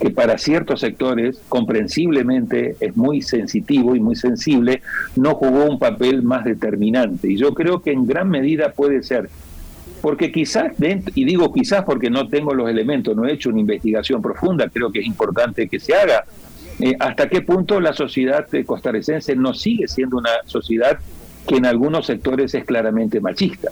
que 0.00 0.10
para 0.10 0.38
ciertos 0.38 0.80
sectores, 0.80 1.42
comprensiblemente, 1.48 2.74
es 2.80 2.96
muy 2.96 3.20
sensitivo 3.20 3.94
y 3.94 4.00
muy 4.00 4.16
sensible, 4.16 4.80
no 5.14 5.34
jugó 5.34 5.66
un 5.66 5.78
papel 5.78 6.22
más 6.22 6.44
determinante. 6.44 7.30
Y 7.30 7.36
yo 7.36 7.52
creo 7.52 7.82
que 7.82 7.92
en 7.92 8.06
gran 8.06 8.30
medida 8.30 8.72
puede 8.72 9.02
ser, 9.02 9.28
porque 10.00 10.32
quizás, 10.32 10.72
y 11.14 11.24
digo 11.26 11.52
quizás 11.52 11.84
porque 11.84 12.08
no 12.08 12.28
tengo 12.28 12.54
los 12.54 12.70
elementos, 12.70 13.14
no 13.14 13.26
he 13.26 13.34
hecho 13.34 13.50
una 13.50 13.60
investigación 13.60 14.22
profunda, 14.22 14.70
creo 14.70 14.90
que 14.90 15.00
es 15.00 15.06
importante 15.06 15.68
que 15.68 15.78
se 15.78 15.94
haga, 15.94 16.24
eh, 16.80 16.96
hasta 16.98 17.28
qué 17.28 17.42
punto 17.42 17.80
la 17.80 17.92
sociedad 17.92 18.46
costarricense 18.64 19.36
no 19.36 19.54
sigue 19.54 19.88
siendo 19.88 20.18
una 20.18 20.30
sociedad 20.46 20.98
que 21.46 21.56
en 21.56 21.66
algunos 21.66 22.06
sectores 22.06 22.54
es 22.54 22.64
claramente 22.64 23.20
machista. 23.20 23.70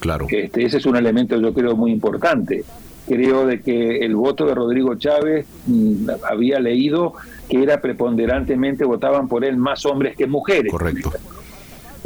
Claro. 0.00 0.26
Este, 0.30 0.64
ese 0.64 0.78
es 0.78 0.86
un 0.86 0.96
elemento 0.96 1.38
yo 1.40 1.52
creo 1.52 1.76
muy 1.76 1.92
importante 1.92 2.64
creo 3.10 3.44
de 3.44 3.60
que 3.60 4.04
el 4.04 4.14
voto 4.14 4.46
de 4.46 4.54
Rodrigo 4.54 4.94
Chávez 4.94 5.46
mm, 5.66 6.08
había 6.30 6.60
leído 6.60 7.14
que 7.48 7.62
era 7.62 7.80
preponderantemente 7.80 8.84
votaban 8.84 9.26
por 9.26 9.44
él 9.44 9.56
más 9.56 9.84
hombres 9.84 10.16
que 10.16 10.28
mujeres. 10.28 10.70
Correcto. 10.70 11.12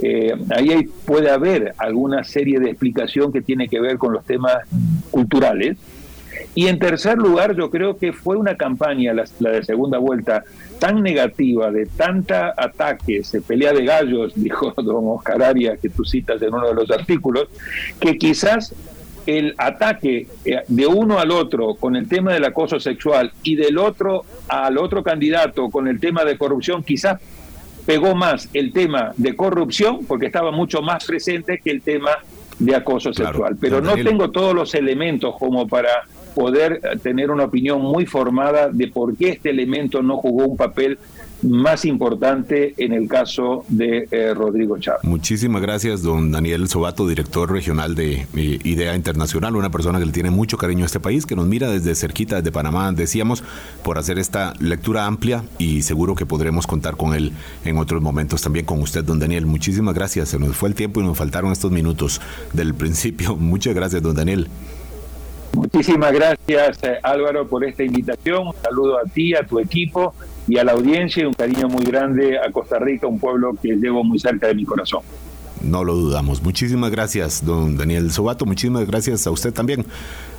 Eh, 0.03 0.35
ahí 0.57 0.89
puede 1.05 1.31
haber 1.31 1.75
alguna 1.79 2.25
serie 2.25 2.59
de 2.59 2.71
explicación 2.71 3.33
que 3.33 3.43
tiene 3.43 3.69
que 3.69 3.81
ver 3.81 3.99
con 3.99 4.13
los 4.13 4.25
temas 4.25 4.57
culturales. 5.11 5.77
Y 6.55 6.69
en 6.69 6.79
tercer 6.79 7.19
lugar, 7.19 7.57
yo 7.57 7.71
creo 7.71 7.97
que 7.97 8.13
fue 8.13 8.37
una 8.37 8.57
campaña, 8.57 9.13
la, 9.13 9.25
la 9.41 9.51
de 9.51 9.65
segunda 9.65 9.99
vuelta, 9.99 10.45
tan 10.79 11.03
negativa, 11.03 11.71
de 11.71 11.87
tanta 11.87 12.55
ataques, 12.57 13.37
pelea 13.47 13.73
de 13.73 13.85
gallos, 13.85 14.33
dijo 14.37 14.73
don 14.77 15.05
Oscar 15.09 15.43
Arias, 15.43 15.79
que 15.81 15.89
tú 15.89 16.05
citas 16.05 16.41
en 16.43 16.55
uno 16.55 16.69
de 16.69 16.75
los 16.75 16.91
artículos, 16.91 17.49
que 17.99 18.17
quizás 18.17 18.75
el 19.27 19.55
ataque 19.57 20.27
eh, 20.45 20.63
de 20.69 20.87
uno 20.87 21.19
al 21.19 21.31
otro 21.31 21.75
con 21.75 21.97
el 21.97 22.09
tema 22.09 22.33
del 22.33 22.45
acoso 22.45 22.79
sexual 22.79 23.33
y 23.43 23.57
del 23.57 23.79
otro 23.79 24.25
al 24.49 24.77
otro 24.77 25.03
candidato 25.03 25.71
con 25.71 25.89
el 25.89 25.99
tema 25.99 26.25
de 26.25 26.37
corrupción, 26.37 26.83
quizás 26.83 27.21
pegó 27.87 28.15
más 28.15 28.49
el 28.53 28.73
tema 28.73 29.13
de 29.17 29.35
corrupción 29.35 30.05
porque 30.07 30.27
estaba 30.27 30.51
mucho 30.51 30.83
más 30.83 31.05
presente 31.05 31.61
que 31.63 31.71
el 31.71 31.83
tema 31.83 32.11
de 32.59 32.75
acoso 32.75 33.13
sexual. 33.13 33.57
Pero 33.61 33.81
no 33.81 33.95
tengo 33.95 34.31
todos 34.31 34.55
los 34.55 34.75
elementos 34.75 35.35
como 35.39 35.67
para 35.67 36.05
poder 36.35 36.81
tener 37.03 37.31
una 37.31 37.45
opinión 37.45 37.81
muy 37.81 38.07
formada 38.07 38.69
de 38.71 38.89
por 38.89 39.17
qué 39.17 39.31
este 39.31 39.51
elemento 39.51 40.03
no 40.03 40.17
jugó 40.17 40.47
un 40.47 40.57
papel 40.57 40.99
más 41.45 41.85
importante 41.85 42.75
en 42.79 42.93
el 42.93 43.09
caso 43.09 43.65
de 43.69 44.09
eh, 44.11 44.35
Rodrigo 44.35 44.79
Chávez. 44.79 45.05
Muchísimas 45.05 45.61
gracias, 45.61 46.03
don 46.03 46.33
Daniel 46.33 46.69
Sobato, 46.69 47.07
director 47.07 47.51
regional 47.51 47.95
de 47.95 48.27
eh, 48.35 48.59
IDEA 48.65 48.97
Internacional, 48.97 49.55
una 49.57 49.71
persona 49.71 49.99
que 49.99 50.07
le 50.07 50.13
tiene 50.13 50.31
mucho 50.31 50.57
cariño 50.57 50.85
a 50.85 50.87
este 50.87 51.01
país, 51.01 51.27
que 51.27 51.37
nos 51.37 51.47
mira 51.47 51.71
desde 51.71 51.95
cerquita, 51.95 52.37
desde 52.37 52.51
Panamá, 52.51 52.91
decíamos, 52.93 53.45
por 53.83 53.99
hacer 53.99 54.19
esta 54.19 54.55
lectura 54.59 55.07
amplia 55.07 55.45
y 55.59 55.83
seguro 55.83 56.15
que 56.15 56.27
podremos 56.27 56.67
contar 56.67 56.97
con 56.97 57.15
él 57.15 57.33
en 57.65 57.79
otros 57.79 58.01
momentos 58.01 58.43
también 58.43 58.65
con 58.65 58.81
usted, 58.81 59.05
don 59.05 59.19
Daniel. 59.19 59.47
Muchísimas 59.47 59.95
gracias, 59.95 60.31
se 60.31 60.39
nos 60.39 60.57
fue 60.57 60.71
el 60.71 60.75
tiempo 60.75 61.01
y 61.01 61.05
nos 61.05 61.19
faltaron 61.19 61.53
estos 61.53 61.71
minutos 61.71 62.21
del 62.53 62.75
principio. 62.75 63.37
Muchas 63.37 63.75
gracias, 63.75 64.03
don 64.03 64.17
Daniel. 64.17 64.49
Muchísimas 65.55 66.13
gracias 66.13 66.83
eh, 66.83 66.99
Álvaro 67.03 67.47
por 67.47 67.65
esta 67.65 67.85
invitación. 67.85 68.49
Un 68.49 68.55
saludo 68.55 68.99
a 68.99 69.05
ti, 69.05 69.35
a 69.35 69.47
tu 69.47 69.61
equipo 69.61 70.15
y 70.49 70.59
a 70.59 70.65
la 70.65 70.73
audiencia 70.73 71.23
y 71.23 71.27
un 71.27 71.33
cariño 71.33 71.69
muy 71.69 71.85
grande 71.85 72.39
a 72.39 72.51
Costa 72.51 72.79
Rica, 72.79 73.07
un 73.07 73.19
pueblo 73.19 73.57
que 73.61 73.77
llevo 73.77 74.03
muy 74.03 74.19
cerca 74.19 74.49
de 74.49 74.55
mi 74.55 74.65
corazón. 74.65 75.03
No 75.65 75.85
lo 75.85 75.95
dudamos. 75.95 76.43
Muchísimas 76.43 76.91
gracias, 76.91 77.45
don 77.45 77.77
Daniel 77.77 78.13
Sobato. 78.13 78.47
Muchísimas 78.47 78.87
gracias 78.87 79.27
a 79.27 79.31
usted 79.31 79.53
también. 79.53 79.87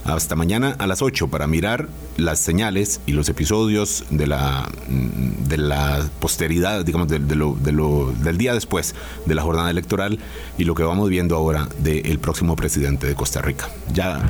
Hasta 0.04 0.36
mañana 0.36 0.76
a 0.78 0.86
las 0.86 1.02
8 1.02 1.30
para 1.30 1.48
mirar 1.48 1.88
las 2.18 2.40
señales 2.40 3.02
y 3.08 3.14
los 3.14 3.28
episodios 3.28 4.06
de 4.12 4.28
la, 4.28 4.70
de 4.88 5.58
la 5.58 6.08
posteridad, 6.20 6.86
digamos, 6.86 7.08
de, 7.08 7.20
lo, 7.36 7.56
del 7.56 8.38
día 8.38 8.54
después 8.54 8.94
de 9.26 9.34
la 9.34 9.42
jornada 9.42 9.72
electoral 9.72 10.20
y 10.60 10.66
lo 10.66 10.76
que 10.76 10.84
vamos 10.84 11.10
viendo 11.10 11.36
ahora 11.36 11.68
del 11.80 12.20
próximo 12.20 12.56
presidente 12.56 13.08
de 13.08 13.16
Costa 13.16 13.42
Rica. 13.42 13.68
Ya. 13.94 14.22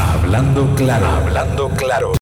Hablando 0.00 0.74
claro, 0.74 1.06
hablando 1.06 1.68
claro. 1.76 2.12